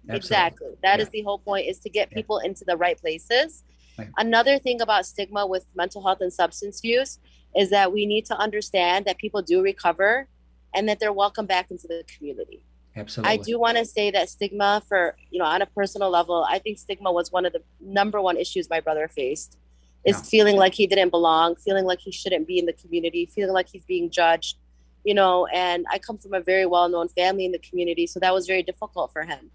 Absolutely. 0.07 0.17
Exactly. 0.17 0.67
That 0.83 0.97
yeah. 0.97 1.03
is 1.03 1.09
the 1.09 1.21
whole 1.21 1.39
point 1.39 1.67
is 1.67 1.79
to 1.79 1.89
get 1.89 2.09
people 2.11 2.39
yeah. 2.41 2.49
into 2.49 2.65
the 2.65 2.77
right 2.77 2.99
places. 2.99 3.63
Right. 3.97 4.09
Another 4.17 4.59
thing 4.59 4.81
about 4.81 5.05
stigma 5.05 5.47
with 5.47 5.65
mental 5.75 6.03
health 6.03 6.19
and 6.21 6.33
substance 6.33 6.83
use 6.83 7.19
is 7.55 7.69
that 7.69 7.93
we 7.93 8.05
need 8.05 8.25
to 8.25 8.37
understand 8.37 9.05
that 9.05 9.17
people 9.17 9.41
do 9.41 9.61
recover 9.61 10.27
and 10.75 10.89
that 10.89 10.99
they're 10.99 11.13
welcome 11.13 11.45
back 11.45 11.71
into 11.71 11.87
the 11.87 12.03
community. 12.07 12.61
Absolutely. 12.95 13.33
I 13.33 13.37
do 13.37 13.59
want 13.59 13.77
to 13.77 13.85
say 13.85 14.09
that 14.11 14.29
stigma 14.29 14.81
for, 14.87 15.15
you 15.29 15.39
know, 15.39 15.45
on 15.45 15.61
a 15.61 15.65
personal 15.65 16.09
level, 16.09 16.45
I 16.49 16.59
think 16.59 16.77
stigma 16.77 17.11
was 17.11 17.31
one 17.31 17.45
of 17.45 17.53
the 17.53 17.61
number 17.81 18.21
one 18.21 18.37
issues 18.37 18.69
my 18.69 18.79
brother 18.79 19.07
faced 19.07 19.57
is 20.05 20.17
yeah. 20.17 20.23
feeling 20.23 20.55
like 20.55 20.73
he 20.73 20.87
didn't 20.87 21.09
belong, 21.09 21.55
feeling 21.55 21.85
like 21.85 21.99
he 21.99 22.11
shouldn't 22.11 22.47
be 22.47 22.57
in 22.57 22.65
the 22.65 22.73
community, 22.73 23.25
feeling 23.25 23.53
like 23.53 23.67
he's 23.67 23.83
being 23.83 24.09
judged, 24.09 24.57
you 25.03 25.13
know, 25.13 25.45
and 25.47 25.85
I 25.91 25.99
come 25.99 26.17
from 26.17 26.33
a 26.33 26.41
very 26.41 26.65
well-known 26.65 27.09
family 27.09 27.45
in 27.45 27.51
the 27.51 27.59
community, 27.59 28.07
so 28.07 28.19
that 28.19 28.33
was 28.33 28.47
very 28.47 28.63
difficult 28.63 29.11
for 29.11 29.23
him. 29.23 29.51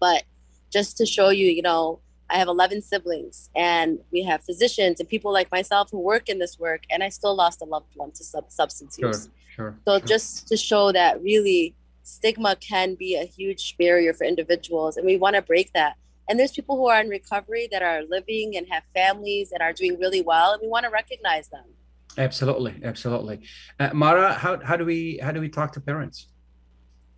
But 0.00 0.22
just 0.72 0.96
to 0.98 1.06
show 1.06 1.30
you, 1.30 1.46
you 1.48 1.62
know, 1.62 2.00
I 2.30 2.38
have 2.38 2.48
11 2.48 2.82
siblings 2.82 3.50
and 3.54 4.00
we 4.10 4.22
have 4.24 4.42
physicians 4.42 4.98
and 4.98 5.08
people 5.08 5.32
like 5.32 5.50
myself 5.52 5.90
who 5.90 5.98
work 6.00 6.28
in 6.28 6.38
this 6.38 6.58
work 6.58 6.82
and 6.90 7.02
I 7.02 7.08
still 7.08 7.36
lost 7.36 7.62
a 7.62 7.64
loved 7.64 7.92
one 7.94 8.10
to 8.12 8.24
sub- 8.24 8.50
substance 8.50 8.98
use. 8.98 9.28
Sure, 9.54 9.70
sure, 9.70 9.78
so 9.86 9.98
sure. 9.98 10.06
just 10.08 10.48
to 10.48 10.56
show 10.56 10.90
that 10.90 11.22
really 11.22 11.74
stigma 12.06 12.54
can 12.56 12.94
be 12.94 13.16
a 13.16 13.24
huge 13.24 13.76
barrier 13.78 14.14
for 14.14 14.24
individuals 14.24 14.96
and 14.96 15.04
we 15.04 15.16
want 15.16 15.34
to 15.34 15.42
break 15.42 15.72
that. 15.72 15.96
And 16.28 16.38
there's 16.38 16.52
people 16.52 16.76
who 16.76 16.86
are 16.86 17.00
in 17.00 17.08
recovery 17.08 17.68
that 17.72 17.82
are 17.82 18.02
living 18.02 18.56
and 18.56 18.66
have 18.70 18.84
families 18.94 19.52
and 19.52 19.60
are 19.60 19.72
doing 19.72 19.98
really 19.98 20.22
well 20.22 20.52
and 20.52 20.62
we 20.62 20.68
want 20.68 20.84
to 20.84 20.90
recognize 20.90 21.48
them. 21.48 21.64
Absolutely 22.16 22.80
absolutely. 22.84 23.40
Uh, 23.80 23.90
mara 23.92 24.32
how, 24.32 24.58
how 24.62 24.76
do 24.76 24.84
we 24.84 25.18
how 25.20 25.32
do 25.32 25.40
we 25.40 25.48
talk 25.48 25.72
to 25.72 25.80
parents? 25.80 26.28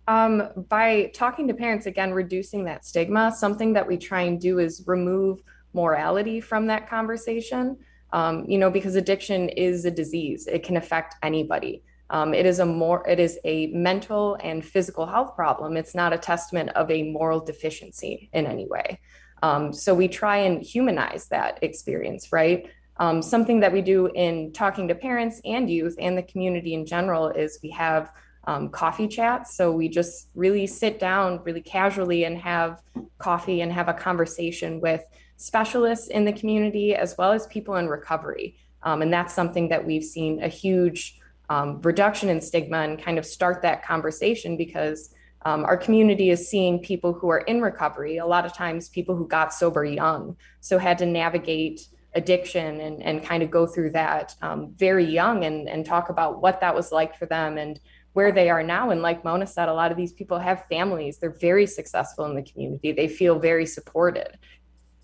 Um, 0.07 0.49
by 0.69 1.11
talking 1.13 1.47
to 1.49 1.53
parents 1.53 1.85
again 1.85 2.11
reducing 2.11 2.65
that 2.65 2.83
stigma 2.83 3.31
something 3.31 3.73
that 3.73 3.87
we 3.87 3.95
try 3.95 4.21
and 4.23 4.41
do 4.41 4.57
is 4.57 4.83
remove 4.87 5.41
morality 5.73 6.41
from 6.41 6.65
that 6.67 6.89
conversation. 6.89 7.77
Um, 8.11 8.43
you 8.47 8.57
know 8.57 8.71
because 8.71 8.95
addiction 8.95 9.49
is 9.49 9.85
a 9.85 9.91
disease. 9.91 10.47
It 10.47 10.63
can 10.63 10.77
affect 10.77 11.13
anybody 11.21 11.83
um, 12.09 12.33
it 12.33 12.45
is 12.45 12.59
a 12.59 12.65
more 12.65 13.07
it 13.07 13.19
is 13.19 13.39
a 13.43 13.67
mental 13.67 14.37
and 14.41 14.65
physical 14.65 15.05
health 15.05 15.35
problem. 15.35 15.77
It's 15.77 15.93
not 15.93 16.13
a 16.13 16.17
testament 16.17 16.69
of 16.69 16.89
a 16.89 17.03
moral 17.11 17.39
deficiency 17.39 18.29
in 18.33 18.45
any 18.45 18.67
way. 18.67 18.99
Um, 19.43 19.71
so 19.71 19.93
we 19.93 20.07
try 20.07 20.37
and 20.37 20.61
humanize 20.61 21.27
that 21.27 21.59
experience, 21.61 22.31
right? 22.31 22.69
Um, 22.97 23.21
something 23.21 23.61
that 23.61 23.71
we 23.71 23.81
do 23.81 24.07
in 24.07 24.51
talking 24.51 24.87
to 24.89 24.95
parents 24.95 25.39
and 25.45 25.69
youth 25.69 25.95
and 25.99 26.17
the 26.17 26.23
community 26.23 26.73
in 26.73 26.85
general 26.85 27.29
is 27.29 27.59
we 27.63 27.69
have 27.69 28.11
um, 28.45 28.69
coffee 28.69 29.07
chats. 29.07 29.55
So 29.55 29.71
we 29.71 29.87
just 29.87 30.29
really 30.35 30.67
sit 30.67 30.99
down 30.99 31.41
really 31.43 31.61
casually 31.61 32.25
and 32.25 32.37
have 32.39 32.81
coffee 33.17 33.61
and 33.61 33.71
have 33.71 33.87
a 33.87 33.93
conversation 33.93 34.81
with 34.81 35.03
specialists 35.37 36.07
in 36.07 36.25
the 36.25 36.33
community 36.33 36.95
as 36.95 37.15
well 37.17 37.31
as 37.31 37.47
people 37.47 37.77
in 37.77 37.87
recovery. 37.87 38.57
Um, 38.83 39.01
and 39.01 39.13
that's 39.13 39.33
something 39.33 39.69
that 39.69 39.85
we've 39.85 40.03
seen 40.03 40.41
a 40.43 40.47
huge 40.47 41.19
um, 41.49 41.81
reduction 41.81 42.29
in 42.29 42.39
stigma 42.39 42.77
and 42.77 43.01
kind 43.01 43.17
of 43.17 43.25
start 43.25 43.61
that 43.63 43.83
conversation 43.83 44.55
because 44.55 45.13
um, 45.43 45.63
our 45.65 45.77
community 45.77 46.29
is 46.29 46.49
seeing 46.49 46.79
people 46.79 47.13
who 47.13 47.29
are 47.29 47.39
in 47.39 47.61
recovery, 47.61 48.17
a 48.17 48.25
lot 48.25 48.45
of 48.45 48.53
times 48.53 48.89
people 48.89 49.15
who 49.15 49.27
got 49.27 49.53
sober 49.53 49.85
young, 49.85 50.35
so 50.59 50.77
had 50.77 50.97
to 50.99 51.05
navigate 51.05 51.87
addiction 52.15 52.81
and, 52.81 53.01
and 53.03 53.23
kind 53.23 53.43
of 53.43 53.51
go 53.51 53.65
through 53.65 53.91
that 53.91 54.35
um, 54.41 54.73
very 54.77 55.05
young 55.05 55.45
and, 55.45 55.69
and 55.69 55.85
talk 55.85 56.09
about 56.09 56.41
what 56.41 56.59
that 56.59 56.75
was 56.75 56.91
like 56.91 57.15
for 57.17 57.25
them 57.25 57.57
and 57.57 57.79
where 58.13 58.31
they 58.31 58.49
are 58.49 58.63
now. 58.63 58.89
And 58.89 59.01
like 59.01 59.23
Mona 59.23 59.45
said, 59.45 59.69
a 59.69 59.73
lot 59.73 59.91
of 59.91 59.97
these 59.97 60.11
people 60.11 60.39
have 60.39 60.65
families, 60.67 61.19
they're 61.19 61.29
very 61.29 61.65
successful 61.65 62.25
in 62.25 62.35
the 62.35 62.43
community, 62.43 62.91
they 62.91 63.07
feel 63.07 63.39
very 63.39 63.65
supported. 63.65 64.37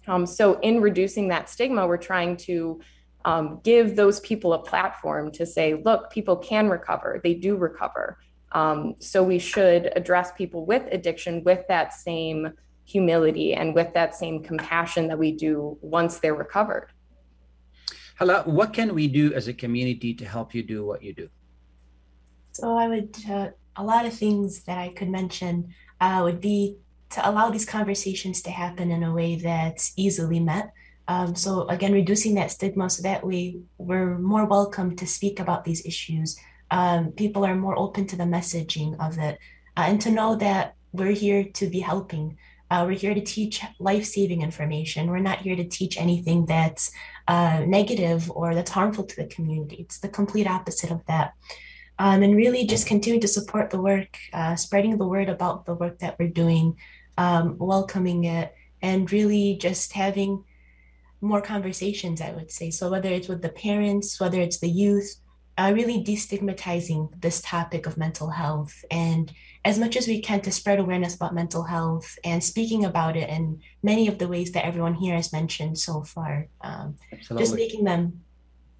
Um, 0.07 0.25
so, 0.25 0.59
in 0.59 0.81
reducing 0.81 1.29
that 1.29 1.49
stigma, 1.49 1.87
we're 1.87 1.97
trying 1.97 2.37
to 2.37 2.79
um, 3.25 3.59
give 3.63 3.95
those 3.95 4.19
people 4.19 4.53
a 4.53 4.59
platform 4.59 5.31
to 5.31 5.45
say, 5.45 5.73
look, 5.73 6.11
people 6.11 6.37
can 6.37 6.69
recover, 6.69 7.19
they 7.23 7.33
do 7.33 7.57
recover. 7.57 8.19
Um, 8.51 8.95
so 8.99 9.21
we 9.23 9.39
should 9.39 9.91
address 9.95 10.31
people 10.31 10.65
with 10.65 10.83
addiction 10.91 11.43
with 11.43 11.67
that 11.67 11.91
same 11.93 12.53
humility 12.85 13.55
and 13.55 13.73
with 13.73 13.93
that 13.95 14.15
same 14.15 14.43
compassion 14.43 15.07
that 15.07 15.17
we 15.17 15.31
do 15.31 15.77
once 15.81 16.19
they're 16.19 16.35
recovered. 16.35 16.89
Hala, 18.19 18.43
what 18.43 18.73
can 18.73 18.93
we 18.93 19.07
do 19.07 19.33
as 19.33 19.47
a 19.47 19.53
community 19.53 20.13
to 20.13 20.25
help 20.25 20.53
you 20.53 20.63
do 20.63 20.85
what 20.85 21.01
you 21.01 21.13
do? 21.13 21.27
So 22.53 22.77
I 22.77 22.87
would, 22.87 23.17
uh, 23.29 23.49
a 23.75 23.83
lot 23.83 24.05
of 24.05 24.13
things 24.13 24.63
that 24.63 24.77
I 24.77 24.89
could 24.89 25.09
mention 25.09 25.73
uh, 25.99 26.21
would 26.23 26.39
be 26.39 26.77
to 27.09 27.27
allow 27.27 27.49
these 27.49 27.65
conversations 27.65 28.41
to 28.43 28.51
happen 28.51 28.91
in 28.91 29.03
a 29.03 29.13
way 29.13 29.35
that's 29.35 29.91
easily 29.97 30.39
met. 30.39 30.71
Um, 31.07 31.35
so 31.35 31.67
again, 31.67 31.93
reducing 31.93 32.35
that 32.35 32.51
stigma 32.51 32.89
so 32.89 33.03
that 33.03 33.25
we 33.25 33.61
we're 33.77 34.17
more 34.17 34.45
welcome 34.45 34.95
to 34.95 35.05
speak 35.05 35.39
about 35.39 35.63
these 35.63 35.85
issues. 35.85 36.37
Um, 36.71 37.11
people 37.11 37.45
are 37.45 37.55
more 37.55 37.77
open 37.77 38.07
to 38.07 38.15
the 38.15 38.23
messaging 38.23 38.95
of 38.99 39.19
it, 39.19 39.37
uh, 39.77 39.85
and 39.87 40.01
to 40.01 40.11
know 40.11 40.35
that 40.37 40.75
we're 40.93 41.11
here 41.11 41.43
to 41.43 41.69
be 41.69 41.79
helping. 41.79 42.37
Uh, 42.71 42.83
we're 42.87 42.97
here 42.97 43.13
to 43.13 43.21
teach 43.21 43.61
life-saving 43.79 44.41
information. 44.41 45.07
We're 45.07 45.19
not 45.19 45.41
here 45.41 45.55
to 45.55 45.63
teach 45.65 45.99
anything 45.99 46.47
that's 46.47 46.91
uh, 47.27 47.61
negative 47.67 48.31
or 48.31 48.55
that's 48.55 48.71
harmful 48.71 49.03
to 49.05 49.15
the 49.15 49.27
community. 49.27 49.75
It's 49.75 49.99
the 49.99 50.09
complete 50.09 50.47
opposite 50.47 50.89
of 50.89 51.05
that. 51.05 51.33
Um, 51.99 52.23
and 52.23 52.35
really 52.35 52.65
just 52.65 52.87
continue 52.87 53.21
to 53.21 53.27
support 53.27 53.69
the 53.69 53.79
work, 53.79 54.17
uh, 54.33 54.55
spreading 54.55 54.97
the 54.97 55.07
word 55.07 55.29
about 55.29 55.65
the 55.65 55.75
work 55.75 55.99
that 55.99 56.17
we're 56.17 56.29
doing, 56.29 56.75
um, 57.17 57.57
welcoming 57.59 58.25
it, 58.25 58.53
and 58.81 59.11
really 59.11 59.57
just 59.61 59.93
having 59.93 60.43
more 61.21 61.41
conversations, 61.41 62.21
I 62.21 62.31
would 62.31 62.51
say. 62.51 62.71
So 62.71 62.89
whether 62.89 63.09
it's 63.09 63.27
with 63.27 63.41
the 63.41 63.49
parents, 63.49 64.19
whether 64.19 64.39
it's 64.39 64.59
the 64.59 64.69
youth, 64.69 65.15
uh, 65.57 65.71
really 65.73 66.03
destigmatizing 66.03 67.21
this 67.21 67.41
topic 67.41 67.85
of 67.85 67.97
mental 67.97 68.29
health. 68.29 68.83
And 68.91 69.31
as 69.63 69.79
much 69.79 69.95
as 69.95 70.07
we 70.07 70.21
can 70.21 70.41
to 70.41 70.51
spread 70.51 70.79
awareness 70.79 71.15
about 71.15 71.33
mental 71.33 71.63
health 71.63 72.17
and 72.23 72.43
speaking 72.43 72.85
about 72.85 73.15
it 73.15 73.29
in 73.29 73.61
many 73.81 74.07
of 74.07 74.17
the 74.17 74.27
ways 74.27 74.51
that 74.51 74.65
everyone 74.65 74.93
here 74.93 75.15
has 75.15 75.31
mentioned 75.31 75.77
so 75.79 76.03
far 76.03 76.47
um, 76.61 76.95
just 77.37 77.55
making 77.55 77.83
them 77.85 78.21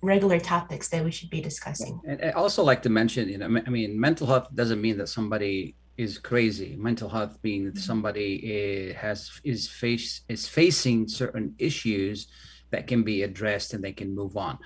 regular 0.02 0.40
topics 0.40 0.90
that 0.90 1.04
we 1.04 1.12
should 1.12 1.32
be 1.32 1.42
discussing. 1.42 2.00
And 2.06 2.24
i 2.24 2.30
also 2.32 2.64
like 2.64 2.84
to 2.84 2.90
mention 2.90 3.28
you 3.28 3.40
know 3.40 3.48
i 3.66 3.70
mean 3.70 4.00
mental 4.00 4.28
health 4.28 4.48
doesn't 4.54 4.80
mean 4.80 4.98
that 5.00 5.08
somebody 5.08 5.76
is 5.98 6.18
crazy. 6.18 6.76
Mental 6.78 7.10
health 7.10 7.42
being 7.42 7.66
that 7.66 7.76
mm-hmm. 7.76 7.80
somebody 7.80 8.36
is, 8.36 8.96
has 8.96 9.42
is 9.44 9.68
face 9.68 10.22
is 10.28 10.48
facing 10.48 11.08
certain 11.08 11.56
issues 11.58 12.28
that 12.72 12.88
can 12.88 13.04
be 13.04 13.24
addressed 13.24 13.74
and 13.74 13.84
they 13.84 13.94
can 13.94 14.14
move 14.14 14.36
on. 14.38 14.58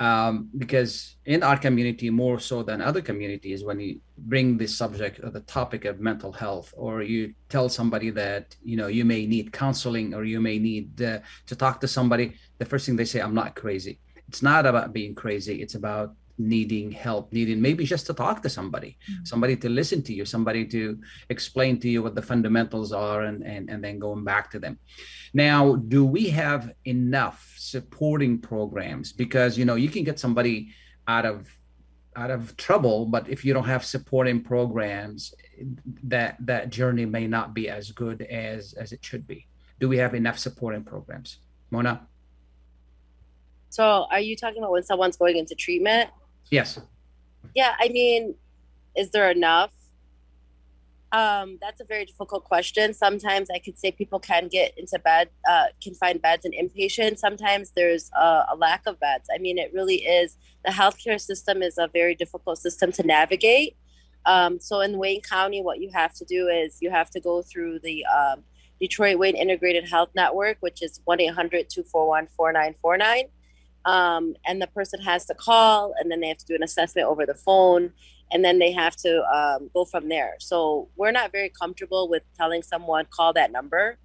Um, 0.00 0.48
because 0.56 1.16
in 1.24 1.42
our 1.42 1.56
community 1.56 2.08
more 2.08 2.38
so 2.38 2.62
than 2.62 2.80
other 2.80 3.00
communities 3.00 3.64
when 3.64 3.80
you 3.80 4.00
bring 4.16 4.56
this 4.56 4.78
subject 4.78 5.18
or 5.24 5.30
the 5.30 5.40
topic 5.40 5.86
of 5.86 5.98
mental 5.98 6.30
health 6.30 6.72
or 6.76 7.02
you 7.02 7.34
tell 7.48 7.68
somebody 7.68 8.10
that 8.10 8.54
you 8.62 8.76
know 8.76 8.86
you 8.86 9.04
may 9.04 9.26
need 9.26 9.52
counseling 9.52 10.14
or 10.14 10.22
you 10.22 10.40
may 10.40 10.56
need 10.56 11.02
uh, 11.02 11.18
to 11.46 11.56
talk 11.56 11.80
to 11.80 11.88
somebody 11.88 12.34
the 12.58 12.64
first 12.64 12.86
thing 12.86 12.94
they 12.94 13.04
say 13.04 13.20
i'm 13.20 13.34
not 13.34 13.56
crazy. 13.56 13.98
It's 14.28 14.42
not 14.42 14.66
about 14.66 14.92
being 14.92 15.14
crazy. 15.14 15.62
It's 15.62 15.74
about 15.74 16.14
needing 16.38 16.90
help, 16.90 17.32
needing 17.32 17.60
maybe 17.60 17.84
just 17.84 18.06
to 18.06 18.14
talk 18.14 18.42
to 18.42 18.48
somebody, 18.48 18.96
mm-hmm. 19.10 19.24
somebody 19.24 19.56
to 19.56 19.68
listen 19.68 20.02
to 20.02 20.14
you, 20.14 20.24
somebody 20.24 20.64
to 20.66 20.98
explain 21.28 21.78
to 21.80 21.88
you 21.88 22.02
what 22.02 22.14
the 22.14 22.22
fundamentals 22.22 22.92
are, 22.92 23.22
and, 23.22 23.42
and, 23.44 23.68
and 23.68 23.82
then 23.82 23.98
going 23.98 24.24
back 24.24 24.50
to 24.50 24.58
them. 24.58 24.78
Now, 25.34 25.76
do 25.76 26.04
we 26.04 26.28
have 26.30 26.72
enough 26.84 27.54
supporting 27.56 28.38
programs? 28.38 29.12
Because 29.12 29.58
you 29.58 29.64
know 29.64 29.74
you 29.74 29.90
can 29.90 30.04
get 30.04 30.18
somebody 30.18 30.70
out 31.06 31.26
of 31.26 31.48
out 32.16 32.30
of 32.30 32.56
trouble, 32.56 33.06
but 33.06 33.28
if 33.28 33.44
you 33.44 33.54
don't 33.54 33.66
have 33.66 33.84
supporting 33.84 34.42
programs, 34.42 35.34
that 36.02 36.36
that 36.40 36.70
journey 36.70 37.06
may 37.06 37.26
not 37.26 37.54
be 37.54 37.68
as 37.68 37.92
good 37.92 38.22
as 38.22 38.72
as 38.74 38.92
it 38.92 39.04
should 39.04 39.26
be. 39.26 39.46
Do 39.80 39.88
we 39.88 39.98
have 39.98 40.14
enough 40.14 40.38
supporting 40.38 40.82
programs, 40.82 41.38
Mona? 41.70 42.06
So, 43.70 44.06
are 44.10 44.20
you 44.20 44.34
talking 44.34 44.58
about 44.58 44.72
when 44.72 44.82
someone's 44.82 45.16
going 45.16 45.36
into 45.36 45.54
treatment? 45.54 46.10
Yes. 46.50 46.80
Yeah, 47.54 47.74
I 47.78 47.88
mean, 47.88 48.34
is 48.96 49.10
there 49.10 49.30
enough? 49.30 49.72
Um, 51.10 51.58
that's 51.60 51.80
a 51.80 51.84
very 51.84 52.04
difficult 52.04 52.44
question. 52.44 52.92
Sometimes 52.92 53.48
I 53.50 53.58
could 53.58 53.78
say 53.78 53.92
people 53.92 54.20
can 54.20 54.48
get 54.48 54.76
into 54.76 54.98
bed, 54.98 55.30
uh, 55.48 55.66
can 55.82 55.94
find 55.94 56.20
beds 56.20 56.44
in 56.44 56.52
inpatient. 56.52 57.18
Sometimes 57.18 57.72
there's 57.74 58.10
a, 58.14 58.44
a 58.50 58.56
lack 58.56 58.82
of 58.86 59.00
beds. 59.00 59.28
I 59.34 59.38
mean, 59.38 59.56
it 59.56 59.72
really 59.72 59.96
is. 59.96 60.36
The 60.66 60.70
healthcare 60.70 61.18
system 61.18 61.62
is 61.62 61.78
a 61.78 61.88
very 61.88 62.14
difficult 62.14 62.58
system 62.58 62.92
to 62.92 63.02
navigate. 63.02 63.76
Um, 64.26 64.60
so 64.60 64.80
in 64.80 64.98
Wayne 64.98 65.22
County, 65.22 65.62
what 65.62 65.80
you 65.80 65.90
have 65.94 66.12
to 66.14 66.24
do 66.26 66.48
is 66.48 66.76
you 66.80 66.90
have 66.90 67.08
to 67.10 67.20
go 67.20 67.40
through 67.40 67.78
the 67.78 68.04
um, 68.04 68.42
Detroit 68.78 69.18
Wayne 69.18 69.36
Integrated 69.36 69.88
Health 69.88 70.10
Network, 70.14 70.58
which 70.60 70.82
is 70.82 71.00
1 71.04 71.20
800 71.20 71.70
241 71.70 72.28
4949 72.36 73.28
um, 73.84 74.34
and 74.46 74.60
the 74.60 74.66
person 74.66 75.00
has 75.00 75.24
to 75.26 75.34
call 75.34 75.94
and 75.98 76.10
then 76.10 76.20
they 76.20 76.28
have 76.28 76.38
to 76.38 76.46
do 76.46 76.54
an 76.54 76.62
assessment 76.62 77.06
over 77.06 77.24
the 77.24 77.34
phone 77.34 77.92
and 78.30 78.44
then 78.44 78.58
they 78.58 78.72
have 78.72 78.94
to 78.96 79.22
um, 79.34 79.70
go 79.72 79.84
from 79.84 80.08
there. 80.08 80.34
So 80.38 80.88
we're 80.96 81.12
not 81.12 81.32
very 81.32 81.48
comfortable 81.48 82.08
with 82.08 82.22
telling 82.36 82.62
someone 82.62 83.06
call 83.10 83.32
that 83.34 83.50
number. 83.52 83.98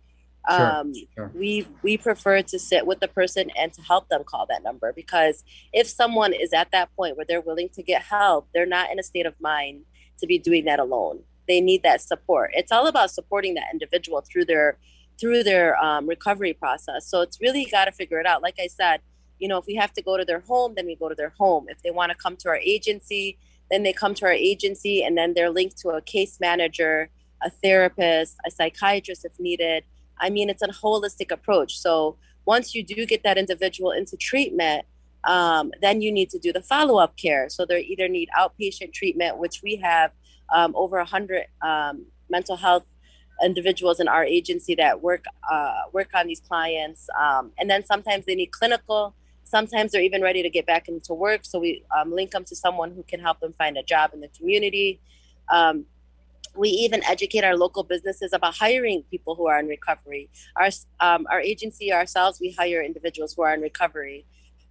Um, 0.50 0.94
sure, 0.94 1.06
sure. 1.16 1.32
we 1.34 1.66
we 1.84 1.98
prefer 1.98 2.42
to 2.42 2.60
sit 2.60 2.86
with 2.86 3.00
the 3.00 3.08
person 3.08 3.50
and 3.58 3.72
to 3.74 3.82
help 3.82 4.10
them 4.10 4.26
call 4.26 4.46
that 4.48 4.62
number 4.62 4.92
because 4.92 5.42
if 5.72 5.88
someone 5.88 6.34
is 6.34 6.52
at 6.52 6.70
that 6.72 6.94
point 6.98 7.16
where 7.16 7.26
they're 7.26 7.40
willing 7.40 7.70
to 7.76 7.82
get 7.82 8.02
help 8.02 8.50
they're 8.54 8.66
not 8.66 8.92
in 8.92 9.00
a 9.00 9.04
state 9.04 9.26
of 9.26 9.40
mind 9.40 9.86
to 10.20 10.28
be 10.28 10.40
doing 10.40 10.66
that 10.66 10.80
alone. 10.80 11.20
They 11.48 11.62
need 11.62 11.84
that 11.84 12.02
support. 12.02 12.52
It's 12.54 12.72
all 12.72 12.88
about 12.88 13.12
supporting 13.12 13.54
that 13.56 13.66
individual 13.72 14.22
through 14.22 14.46
their 14.46 14.78
through 15.20 15.44
their 15.44 15.78
um, 15.84 16.08
recovery 16.08 16.54
process. 16.54 17.08
So 17.08 17.22
it's 17.22 17.40
really 17.40 17.66
got 17.66 17.86
to 17.86 17.92
figure 17.92 18.20
it 18.20 18.26
out. 18.26 18.42
Like 18.42 18.56
i 18.60 18.68
said 18.68 19.02
you 19.44 19.50
know 19.50 19.58
if 19.58 19.66
we 19.68 19.76
have 19.76 19.92
to 19.92 20.02
go 20.02 20.16
to 20.16 20.24
their 20.24 20.40
home 20.40 20.74
then 20.78 20.86
we 20.86 20.96
go 20.96 21.10
to 21.10 21.16
their 21.16 21.34
home. 21.38 21.66
If 21.68 21.82
they 21.84 21.92
want 21.92 22.12
to 22.14 22.18
come 22.18 22.38
to 22.38 22.48
our 22.48 22.62
agency 22.76 23.38
then 23.70 23.84
they 23.84 23.92
come 23.92 24.14
to 24.16 24.26
our 24.26 24.38
agency 24.52 25.04
and 25.04 25.18
then 25.18 25.34
they're 25.34 25.50
linked 25.60 25.78
to 25.80 25.90
a 25.90 26.02
case 26.02 26.40
manager 26.40 27.10
a 27.44 27.50
therapist 27.50 28.38
a 28.48 28.50
psychiatrist 28.58 29.26
if 29.26 29.38
needed. 29.40 29.84
I 30.26 30.30
mean 30.30 30.50
it's 30.50 30.64
a 30.64 30.68
holistic 30.68 31.30
approach. 31.38 31.78
So 31.78 32.16
once 32.46 32.74
you 32.74 32.84
do 32.84 33.06
get 33.06 33.24
that 33.24 33.38
individual 33.38 33.92
into 33.92 34.16
treatment 34.16 34.86
um, 35.26 35.72
then 35.82 36.02
you 36.02 36.12
need 36.20 36.30
to 36.30 36.40
do 36.40 36.54
the 36.54 36.62
follow-up 36.62 37.18
care. 37.18 37.50
So 37.50 37.66
they 37.66 37.82
either 37.82 38.08
need 38.08 38.30
outpatient 38.42 38.94
treatment 38.94 39.40
which 39.44 39.62
we 39.62 39.76
have 39.76 40.12
um, 40.56 40.74
over 40.74 40.98
100 40.98 41.48
um, 41.62 42.06
mental 42.30 42.56
health 42.56 42.86
individuals 43.44 44.00
in 44.00 44.08
our 44.08 44.24
agency 44.24 44.74
that 44.76 45.02
work 45.02 45.26
uh, 45.52 45.82
work 45.92 46.12
on 46.14 46.28
these 46.28 46.40
clients 46.40 47.10
um, 47.20 47.52
and 47.58 47.70
then 47.70 47.84
sometimes 47.84 48.26
they 48.26 48.36
need 48.36 48.52
clinical 48.52 49.14
Sometimes 49.54 49.92
they're 49.92 50.02
even 50.02 50.24
ready 50.24 50.42
to 50.42 50.50
get 50.50 50.66
back 50.66 50.88
into 50.88 51.14
work. 51.14 51.42
So 51.44 51.60
we 51.60 51.84
um, 51.96 52.12
link 52.12 52.32
them 52.32 52.44
to 52.46 52.56
someone 52.56 52.90
who 52.96 53.04
can 53.04 53.20
help 53.20 53.40
them 53.40 53.54
find 53.54 53.78
a 53.78 53.84
job 53.84 54.10
in 54.16 54.20
the 54.20 54.30
community. 54.30 55.00
Um, 55.58 55.86
we 56.56 56.70
even 56.70 57.04
educate 57.04 57.44
our 57.44 57.56
local 57.56 57.84
businesses 57.84 58.34
about 58.34 58.56
hiring 58.56 59.04
people 59.12 59.36
who 59.36 59.46
are 59.46 59.60
in 59.60 59.68
recovery. 59.68 60.28
Our, 60.56 60.70
um, 61.00 61.28
our 61.30 61.40
agency 61.40 61.94
ourselves, 61.94 62.40
we 62.42 62.50
hire 62.50 62.82
individuals 62.82 63.36
who 63.36 63.44
are 63.44 63.54
in 63.54 63.62
recovery. 63.62 64.26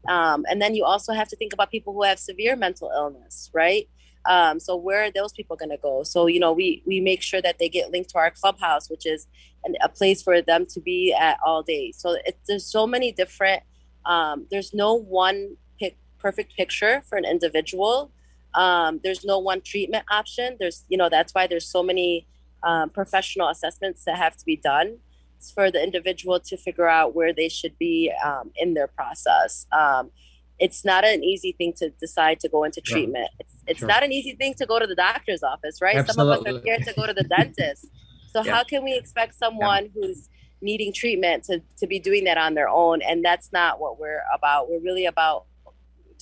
Um, 0.09 0.45
and 0.51 0.61
then 0.61 0.75
you 0.75 0.85
also 0.85 1.13
have 1.13 1.29
to 1.29 1.37
think 1.37 1.53
about 1.53 1.71
people 1.71 1.93
who 1.93 2.03
have 2.03 2.19
severe 2.19 2.57
mental 2.57 2.91
illness, 2.93 3.51
right? 3.53 3.89
Um, 4.25 4.59
so 4.59 4.75
where 4.75 5.05
are 5.05 5.13
those 5.13 5.33
people 5.33 5.55
going 5.55 5.71
to 5.71 5.77
go? 5.77 6.03
So 6.03 6.27
you 6.27 6.41
know, 6.41 6.53
we 6.53 6.83
we 6.87 7.01
make 7.01 7.23
sure 7.23 7.43
that 7.43 7.59
they 7.61 7.69
get 7.69 7.93
linked 7.93 8.11
to 8.11 8.19
our 8.19 8.33
clubhouse, 8.33 8.91
which 8.91 9.07
is 9.07 9.29
an, 9.65 9.75
a 9.81 9.89
place 9.89 10.23
for 10.23 10.43
them 10.43 10.67
to 10.75 10.81
be 10.81 11.13
at 11.13 11.39
all 11.47 11.63
day. 11.63 11.93
So 11.93 12.17
it, 12.25 12.37
there's 12.49 12.67
so 12.67 12.87
many 12.87 13.13
different 13.13 13.63
um, 14.05 14.47
there's 14.51 14.75
no 14.75 14.95
one 14.95 15.57
pic- 15.79 15.99
perfect 16.19 16.57
picture 16.57 17.03
for 17.09 17.17
an 17.17 17.25
individual. 17.25 18.11
Um, 18.55 19.01
there's 19.03 19.25
no 19.25 19.39
one 19.39 19.61
treatment 19.61 20.05
option. 20.11 20.57
There's, 20.59 20.85
you 20.89 20.99
know, 20.99 21.09
that's 21.09 21.33
why 21.33 21.47
there's 21.47 21.67
so 21.67 21.83
many 21.83 22.27
um, 22.63 22.91
professional 22.91 23.49
assessments 23.49 24.05
that 24.05 24.17
have 24.17 24.37
to 24.37 24.45
be 24.45 24.57
done 24.57 24.99
it's 25.43 25.51
for 25.51 25.73
the 25.73 25.83
individual 25.83 26.39
to 26.39 26.57
figure 26.57 26.89
out 26.89 27.17
where 27.17 27.33
they 27.33 27.49
should 27.49 27.77
be 27.77 28.13
um, 28.25 28.53
in 28.55 28.75
their 28.75 28.87
process. 28.87 29.67
Um, 29.73 30.13
it's 30.61 30.85
not 30.85 31.05
an 31.05 31.25
easy 31.25 31.51
thing 31.59 31.73
to 31.79 31.91
decide 31.91 32.39
to 32.41 32.49
go 32.49 32.63
into 32.63 32.81
treatment. 32.81 33.29
It's, 33.41 33.55
it's 33.67 33.79
sure. 33.81 33.89
not 33.89 34.05
an 34.05 34.13
easy 34.13 34.37
thing 34.37 34.55
to 34.55 34.67
go 34.67 34.79
to 34.79 34.87
the 34.87 34.95
doctor's 34.95 35.43
office, 35.43 35.83
right? 35.83 35.97
Absolutely. 35.97 36.37
Some 36.37 36.47
of 36.47 36.47
us 36.47 36.55
are 36.55 36.61
scared 36.61 36.85
to 36.85 36.95
go 36.95 37.07
to 37.09 37.13
the 37.13 37.25
dentist. 37.25 37.87
So 38.33 38.43
yeah. 38.45 38.55
how 38.55 38.63
can 38.63 38.85
we 38.85 38.95
expect 38.95 39.35
someone 39.35 39.85
yeah. 39.87 39.91
who's 39.95 40.29
needing 40.63 40.93
treatment 40.93 41.45
to, 41.45 41.61
to 41.79 41.87
be 41.87 41.99
doing 41.99 42.25
that 42.25 42.39
on 42.39 42.55
their 42.55 42.69
own. 42.69 43.03
And 43.03 43.25
that's 43.25 43.53
not 43.53 43.81
what 43.81 43.99
we're 43.99 44.23
about. 44.35 44.71
We're 44.71 44.81
really 44.81 45.07
about 45.07 45.45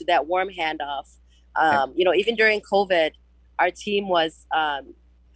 that 0.06 0.26
warm 0.26 0.48
handoff. 0.48 1.16
Um, 1.56 1.92
you 1.94 2.04
know, 2.04 2.14
even 2.14 2.34
during 2.34 2.60
COVID, 2.60 3.12
our 3.58 3.70
team 3.70 4.08
was 4.08 4.46
um, 4.54 4.94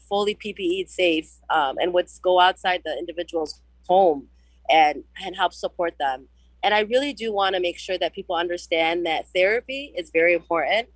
fully 0.09 0.35
PPE 0.35 0.89
safe 0.89 1.31
um, 1.51 1.77
and 1.79 1.93
would 1.93 2.09
go 2.23 2.41
outside 2.41 2.83
the 2.85 2.97
individual's 2.99 3.61
home 3.87 4.29
and, 4.71 5.05
and 5.23 5.37
help 5.37 5.53
support 5.53 5.95
them. 5.99 6.27
And 6.63 6.73
I 6.73 6.81
really 6.81 7.13
do 7.13 7.31
want 7.31 7.55
to 7.55 7.61
make 7.61 7.79
sure 7.79 7.99
that 7.99 8.15
people 8.15 8.37
understand 8.37 9.05
that 9.05 9.29
therapy 9.35 9.93
is 9.97 10.11
very 10.11 10.33
important. 10.33 10.89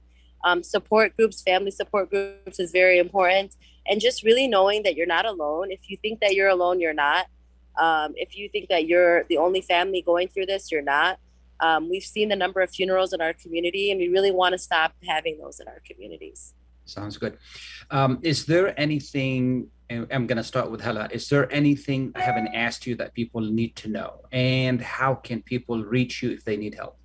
Um, 0.45 0.63
support 0.63 1.15
groups, 1.17 1.43
family 1.43 1.71
support 1.71 2.09
groups 2.09 2.59
is 2.59 2.71
very 2.71 2.99
important. 2.99 3.55
And 3.87 4.01
just 4.01 4.23
really 4.23 4.49
knowing 4.49 4.83
that 4.85 4.97
you're 4.97 5.07
not 5.07 5.27
alone. 5.27 5.71
If 5.71 5.91
you 5.91 5.99
think 6.01 6.21
that 6.21 6.35
you're 6.35 6.49
alone, 6.49 6.81
you're 6.81 6.95
not. 6.95 7.27
Um, 7.79 8.15
if 8.17 8.37
you 8.37 8.49
think 8.49 8.69
that 8.69 8.87
you're 8.87 9.25
the 9.25 9.39
only 9.39 9.61
family 9.61 10.03
going 10.03 10.29
through 10.29 10.47
this, 10.47 10.71
you're 10.71 10.83
not. 10.83 11.19
Um, 11.61 11.89
we've 11.89 12.05
seen 12.05 12.29
the 12.29 12.37
number 12.37 12.61
of 12.61 12.71
funerals 12.71 13.13
in 13.13 13.21
our 13.21 13.33
community, 13.33 13.91
and 13.91 14.01
we 14.01 14.09
really 14.09 14.31
want 14.31 14.53
to 14.53 14.59
stop 14.59 14.93
having 15.07 15.39
those 15.39 15.61
in 15.61 15.69
our 15.69 15.81
communities. 15.85 16.55
Sounds 16.85 17.17
good. 17.19 17.37
Um, 17.91 18.19
is 18.23 18.47
there 18.47 18.79
anything? 18.81 19.69
I'm 19.91 20.27
going 20.27 20.37
to 20.37 20.45
start 20.45 20.71
with 20.71 20.83
Hala. 20.83 21.09
Is 21.11 21.29
there 21.29 21.51
anything 21.53 22.13
I 22.15 22.21
haven't 22.21 22.49
asked 22.49 22.87
you 22.87 22.95
that 22.97 23.15
people 23.15 23.41
need 23.41 23.75
to 23.77 23.89
know? 23.89 24.21
And 24.33 24.81
how 24.83 25.15
can 25.15 25.43
people 25.43 25.83
reach 25.83 26.23
you 26.23 26.31
if 26.31 26.45
they 26.45 26.59
need 26.59 26.75
help? 26.75 26.99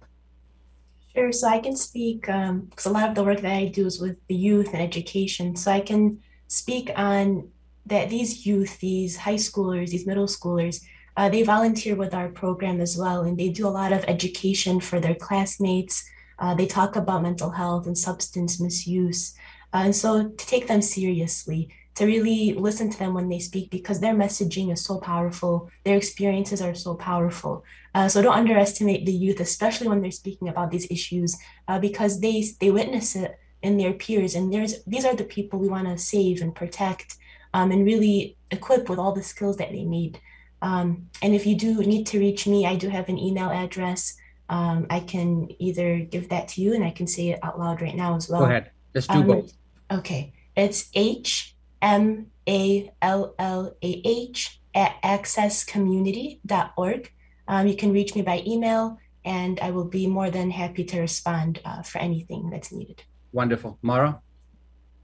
Sure. 1.15 1.31
So 1.31 1.47
I 1.47 1.59
can 1.59 1.75
speak 1.75 2.21
because 2.21 2.49
um, 2.49 2.69
a 2.86 2.89
lot 2.89 3.09
of 3.09 3.15
the 3.15 3.23
work 3.23 3.41
that 3.41 3.53
I 3.53 3.65
do 3.65 3.86
is 3.86 4.01
with 4.01 4.17
the 4.27 4.36
youth 4.36 4.73
and 4.73 4.81
education. 4.81 5.55
So 5.55 5.71
I 5.71 5.79
can 5.79 6.19
speak 6.47 6.91
on 6.95 7.49
that 7.85 8.09
these 8.09 8.45
youth, 8.45 8.79
these 8.79 9.17
high 9.17 9.35
schoolers, 9.35 9.89
these 9.89 10.07
middle 10.07 10.27
schoolers, 10.27 10.81
uh, 11.17 11.29
they 11.29 11.43
volunteer 11.43 11.95
with 11.95 12.13
our 12.13 12.29
program 12.29 12.81
as 12.81 12.97
well, 12.97 13.21
and 13.23 13.37
they 13.37 13.49
do 13.49 13.67
a 13.67 13.69
lot 13.69 13.93
of 13.93 14.03
education 14.07 14.79
for 14.79 14.99
their 14.99 15.15
classmates. 15.15 16.03
Uh, 16.39 16.55
they 16.55 16.65
talk 16.65 16.95
about 16.95 17.21
mental 17.21 17.51
health 17.51 17.85
and 17.85 17.97
substance 17.97 18.59
misuse. 18.59 19.35
Uh, 19.73 19.83
and 19.85 19.95
so 19.95 20.29
to 20.29 20.45
take 20.45 20.67
them 20.67 20.81
seriously, 20.81 21.69
to 21.95 22.05
really 22.05 22.53
listen 22.53 22.89
to 22.89 22.97
them 22.97 23.13
when 23.13 23.29
they 23.29 23.37
speak, 23.37 23.69
because 23.69 23.99
their 23.99 24.15
messaging 24.15 24.71
is 24.73 24.83
so 24.83 24.97
powerful, 24.97 25.69
their 25.83 25.97
experiences 25.97 26.61
are 26.61 26.73
so 26.73 26.95
powerful. 26.95 27.63
Uh, 27.93 28.07
so 28.07 28.21
don't 28.21 28.33
underestimate 28.33 29.05
the 29.05 29.11
youth, 29.11 29.39
especially 29.39 29.87
when 29.87 30.01
they're 30.01 30.09
speaking 30.09 30.49
about 30.49 30.71
these 30.71 30.89
issues, 30.89 31.37
uh, 31.67 31.77
because 31.77 32.19
they 32.19 32.43
they 32.59 32.71
witness 32.71 33.15
it 33.15 33.39
in 33.61 33.77
their 33.77 33.93
peers, 33.93 34.33
and 34.35 34.51
there's 34.51 34.83
these 34.85 35.05
are 35.05 35.15
the 35.15 35.23
people 35.23 35.59
we 35.59 35.69
want 35.69 35.87
to 35.87 35.97
save 35.97 36.41
and 36.41 36.55
protect, 36.55 37.17
um, 37.53 37.71
and 37.71 37.85
really 37.85 38.35
equip 38.51 38.89
with 38.89 38.99
all 38.99 39.13
the 39.13 39.23
skills 39.23 39.55
that 39.57 39.71
they 39.71 39.83
need. 39.83 40.19
Um, 40.61 41.07
and 41.21 41.33
if 41.35 41.45
you 41.45 41.55
do 41.55 41.77
need 41.81 42.05
to 42.07 42.19
reach 42.19 42.47
me, 42.47 42.65
I 42.65 42.75
do 42.75 42.89
have 42.89 43.07
an 43.09 43.17
email 43.17 43.49
address. 43.49 44.15
Um, 44.49 44.87
I 44.89 44.99
can 45.01 45.49
either 45.59 45.99
give 45.99 46.27
that 46.29 46.47
to 46.49 46.61
you, 46.61 46.73
and 46.73 46.83
I 46.83 46.91
can 46.91 47.07
say 47.07 47.29
it 47.29 47.39
out 47.43 47.59
loud 47.59 47.81
right 47.81 47.95
now 47.95 48.15
as 48.15 48.29
well. 48.29 48.41
Go 48.41 48.47
ahead. 48.47 48.71
Let's 48.93 49.07
do 49.07 49.19
Um, 49.19 49.27
both. 49.27 49.53
Okay, 49.91 50.33
it's 50.55 50.89
H 50.93 51.55
M 51.81 52.27
A 52.47 52.91
L 53.01 53.35
L 53.39 53.75
A 53.81 54.01
H 54.05 54.61
at 54.73 55.01
accesscommunity.org. 55.03 57.11
Um, 57.47 57.67
you 57.67 57.75
can 57.75 57.91
reach 57.91 58.15
me 58.15 58.21
by 58.21 58.41
email, 58.47 58.97
and 59.25 59.59
I 59.59 59.71
will 59.71 59.85
be 59.85 60.07
more 60.07 60.29
than 60.29 60.51
happy 60.51 60.83
to 60.85 61.01
respond 61.01 61.59
uh, 61.65 61.81
for 61.83 61.99
anything 61.99 62.49
that's 62.49 62.71
needed. 62.71 63.03
Wonderful. 63.31 63.77
Mara? 63.81 64.21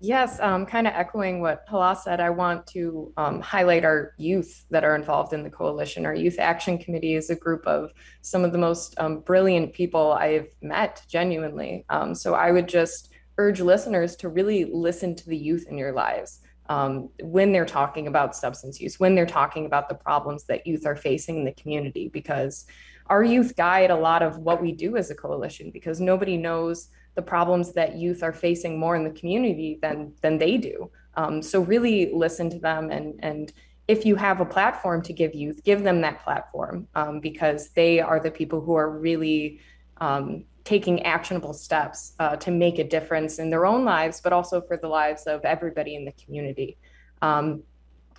Yes, 0.02 0.40
um, 0.40 0.66
kind 0.66 0.88
of 0.88 0.94
echoing 0.94 1.42
what 1.42 1.66
Hala 1.68 1.94
said, 1.94 2.22
I 2.22 2.30
want 2.30 2.66
to 2.68 3.12
um, 3.18 3.42
highlight 3.42 3.84
our 3.84 4.14
youth 4.18 4.66
that 4.70 4.86
are 4.86 4.96
involved 4.96 5.34
in 5.34 5.44
the 5.44 5.50
coalition. 5.50 6.06
Our 6.06 6.16
Youth 6.16 6.40
Action 6.40 6.78
Committee 6.78 7.16
is 7.16 7.30
a 7.30 7.36
group 7.36 7.68
of 7.68 7.92
some 8.22 8.46
of 8.46 8.54
the 8.54 8.58
most 8.58 8.98
um, 8.98 9.20
brilliant 9.20 9.74
people 9.74 10.14
I've 10.14 10.48
met 10.62 11.04
genuinely. 11.10 11.86
Um, 11.90 12.16
so 12.16 12.34
I 12.34 12.52
would 12.52 12.70
just 12.70 13.10
urge 13.38 13.60
listeners 13.60 14.16
to 14.18 14.30
really 14.30 14.64
listen 14.66 15.16
to 15.16 15.28
the 15.28 15.38
youth 15.38 15.68
in 15.70 15.78
your 15.78 15.92
lives 15.92 16.40
um, 16.70 17.10
when 17.22 17.52
they're 17.52 17.66
talking 17.66 18.08
about 18.08 18.38
substance 18.38 18.80
use, 18.80 19.02
when 19.02 19.16
they're 19.16 19.26
talking 19.26 19.66
about 19.66 19.90
the 19.90 19.96
problems 19.96 20.46
that 20.46 20.66
youth 20.66 20.86
are 20.86 20.96
facing 20.96 21.40
in 21.40 21.46
the 21.46 21.54
community, 21.54 22.08
because 22.08 22.66
our 23.08 23.24
youth 23.24 23.54
guide 23.58 23.92
a 23.92 23.96
lot 23.96 24.22
of 24.22 24.38
what 24.38 24.62
we 24.62 24.72
do 24.72 24.96
as 24.96 25.10
a 25.10 25.16
coalition, 25.16 25.72
because 25.72 26.00
nobody 26.00 26.38
knows 26.38 26.88
the 27.16 27.22
problems 27.22 27.74
that 27.74 27.96
youth 27.96 28.24
are 28.24 28.34
facing 28.34 28.80
more 28.80 28.96
in 28.96 29.04
the 29.04 29.12
community 29.12 29.80
than 29.82 30.14
than 30.22 30.38
they 30.38 30.58
do. 30.58 30.90
Um, 31.16 31.42
so 31.42 31.62
really 31.62 32.12
listen 32.14 32.50
to 32.52 32.60
them 32.60 32.92
and 32.92 33.20
and 33.24 33.54
if 33.90 34.06
you 34.06 34.16
have 34.16 34.40
a 34.40 34.46
platform 34.46 35.02
to 35.02 35.12
give 35.12 35.34
youth, 35.34 35.64
give 35.64 35.82
them 35.82 36.00
that 36.02 36.24
platform 36.24 36.88
um, 36.94 37.20
because 37.20 37.70
they 37.70 38.00
are 38.00 38.20
the 38.20 38.30
people 38.30 38.62
who 38.62 38.76
are 38.76 38.92
really 38.92 39.60
um, 40.00 40.46
taking 40.64 41.02
actionable 41.02 41.54
steps 41.54 42.14
uh, 42.20 42.36
to 42.36 42.52
make 42.52 42.78
a 42.78 42.84
difference 42.84 43.40
in 43.40 43.50
their 43.50 43.66
own 43.66 43.84
lives, 43.84 44.22
but 44.22 44.32
also 44.32 44.62
for 44.62 44.78
the 44.78 44.88
lives 44.88 45.24
of 45.24 45.44
everybody 45.44 45.96
in 45.96 46.06
the 46.06 46.12
community. 46.24 46.78
Um, 47.24 47.64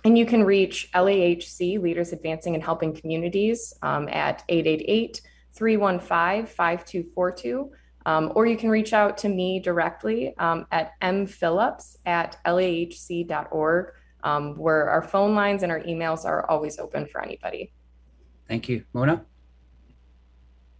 and 0.03 0.17
you 0.17 0.25
can 0.25 0.43
reach 0.43 0.89
LAHC, 0.93 1.81
Leaders 1.81 2.11
Advancing 2.11 2.53
and 2.53 2.61
Helping 2.61 2.93
Communities, 2.93 3.73
um, 3.81 4.09
at 4.09 4.43
888 4.49 5.21
315 5.53 6.45
5242. 6.47 7.71
Um, 8.05 8.31
or 8.35 8.45
you 8.45 8.57
can 8.57 8.69
reach 8.69 8.93
out 8.93 9.17
to 9.19 9.29
me 9.29 9.59
directly 9.59 10.35
um, 10.37 10.65
at 10.71 10.99
mphillips 11.01 11.97
at 12.05 12.37
lahc.org, 12.45 13.93
um, 14.23 14.57
where 14.57 14.89
our 14.89 15.01
phone 15.01 15.35
lines 15.35 15.63
and 15.63 15.71
our 15.71 15.81
emails 15.81 16.25
are 16.25 16.49
always 16.49 16.79
open 16.79 17.05
for 17.05 17.23
anybody. 17.23 17.71
Thank 18.47 18.69
you. 18.69 18.83
Mona? 18.93 19.25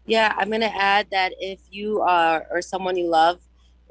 Yeah, 0.05 0.34
I'm 0.38 0.49
going 0.49 0.62
to 0.62 0.75
add 0.75 1.07
that 1.12 1.34
if 1.39 1.60
you 1.69 2.01
are 2.01 2.45
or 2.49 2.62
someone 2.62 2.97
you 2.97 3.07
love 3.07 3.39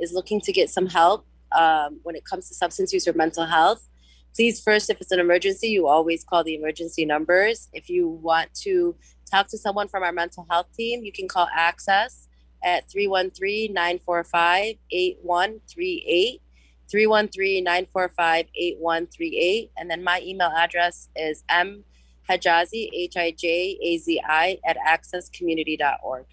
is 0.00 0.12
looking 0.12 0.40
to 0.42 0.52
get 0.52 0.68
some 0.68 0.86
help 0.86 1.26
um, 1.52 2.00
when 2.02 2.16
it 2.16 2.24
comes 2.24 2.48
to 2.48 2.54
substance 2.54 2.92
use 2.92 3.06
or 3.06 3.12
mental 3.12 3.46
health, 3.46 3.88
please 4.34 4.60
first, 4.60 4.90
if 4.90 5.00
it's 5.00 5.12
an 5.12 5.20
emergency, 5.20 5.68
you 5.68 5.86
always 5.86 6.24
call 6.24 6.42
the 6.42 6.54
emergency 6.54 7.04
numbers. 7.04 7.68
If 7.72 7.88
you 7.88 8.08
want 8.08 8.52
to 8.62 8.96
talk 9.30 9.48
to 9.48 9.58
someone 9.58 9.88
from 9.88 10.02
our 10.02 10.12
mental 10.12 10.46
health 10.50 10.66
team, 10.76 11.04
you 11.04 11.12
can 11.12 11.28
call 11.28 11.48
Access 11.54 12.28
at 12.62 12.90
313 12.90 13.72
945 13.72 14.76
8138. 14.90 16.42
313 16.90 17.64
945 17.64 18.46
8138. 18.54 19.70
And 19.76 19.90
then 19.90 20.02
my 20.02 20.20
email 20.22 20.50
address 20.56 21.08
is 21.14 21.44
m 21.48 21.84
hijazi 22.28 22.88
H 22.92 23.16
I 23.16 23.30
J 23.32 23.78
A 23.82 23.98
Z 23.98 24.20
I, 24.26 24.58
at 24.66 24.76
accesscommunity.org. 24.78 26.26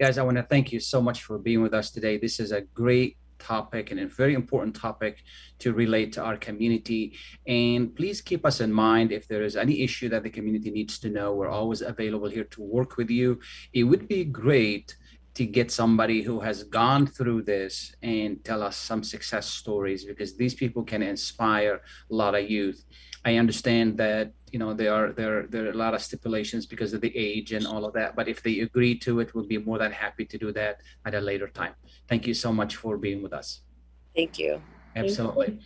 Guys, 0.00 0.16
I 0.16 0.22
want 0.22 0.36
to 0.36 0.44
thank 0.44 0.72
you 0.72 0.80
so 0.80 1.02
much 1.02 1.24
for 1.24 1.38
being 1.38 1.60
with 1.60 1.74
us 1.74 1.90
today. 1.90 2.18
This 2.18 2.38
is 2.38 2.52
a 2.52 2.60
great 2.60 3.16
topic 3.38 3.90
and 3.90 4.00
a 4.00 4.06
very 4.06 4.34
important 4.34 4.74
topic 4.74 5.22
to 5.58 5.72
relate 5.72 6.12
to 6.12 6.22
our 6.22 6.36
community. 6.36 7.16
And 7.46 7.94
please 7.94 8.20
keep 8.20 8.44
us 8.44 8.60
in 8.60 8.72
mind 8.72 9.12
if 9.12 9.26
there 9.28 9.42
is 9.42 9.56
any 9.56 9.82
issue 9.82 10.08
that 10.10 10.22
the 10.22 10.30
community 10.30 10.70
needs 10.70 10.98
to 11.00 11.08
know. 11.08 11.34
We're 11.34 11.48
always 11.48 11.82
available 11.82 12.28
here 12.28 12.44
to 12.44 12.62
work 12.62 12.96
with 12.96 13.10
you. 13.10 13.40
It 13.72 13.84
would 13.84 14.08
be 14.08 14.24
great 14.24 14.96
to 15.38 15.46
get 15.46 15.70
somebody 15.70 16.20
who 16.20 16.40
has 16.40 16.64
gone 16.64 17.06
through 17.06 17.42
this 17.42 17.94
and 18.02 18.42
tell 18.42 18.60
us 18.60 18.76
some 18.76 19.04
success 19.04 19.46
stories 19.46 20.04
because 20.04 20.36
these 20.36 20.52
people 20.52 20.82
can 20.82 21.00
inspire 21.00 21.74
a 22.10 22.14
lot 22.22 22.34
of 22.34 22.50
youth. 22.50 22.84
I 23.24 23.36
understand 23.36 23.96
that 23.98 24.32
you 24.50 24.58
know 24.58 24.74
there 24.74 24.92
are 24.92 25.12
there 25.12 25.46
there 25.46 25.66
are 25.66 25.70
a 25.78 25.80
lot 25.84 25.94
of 25.94 26.02
stipulations 26.02 26.66
because 26.66 26.92
of 26.92 27.00
the 27.00 27.14
age 27.16 27.52
and 27.52 27.64
all 27.68 27.84
of 27.84 27.92
that, 27.94 28.16
but 28.16 28.26
if 28.26 28.42
they 28.42 28.60
agree 28.68 28.98
to 29.06 29.20
it, 29.20 29.32
we'll 29.32 29.52
be 29.56 29.58
more 29.58 29.78
than 29.78 29.92
happy 29.92 30.24
to 30.24 30.36
do 30.44 30.50
that 30.60 30.80
at 31.06 31.14
a 31.14 31.20
later 31.20 31.46
time. 31.46 31.74
Thank 32.08 32.26
you 32.26 32.34
so 32.34 32.52
much 32.52 32.74
for 32.74 32.96
being 32.96 33.22
with 33.22 33.32
us. 33.32 33.60
Thank 34.16 34.40
you. 34.40 34.60
Absolutely. 34.96 35.60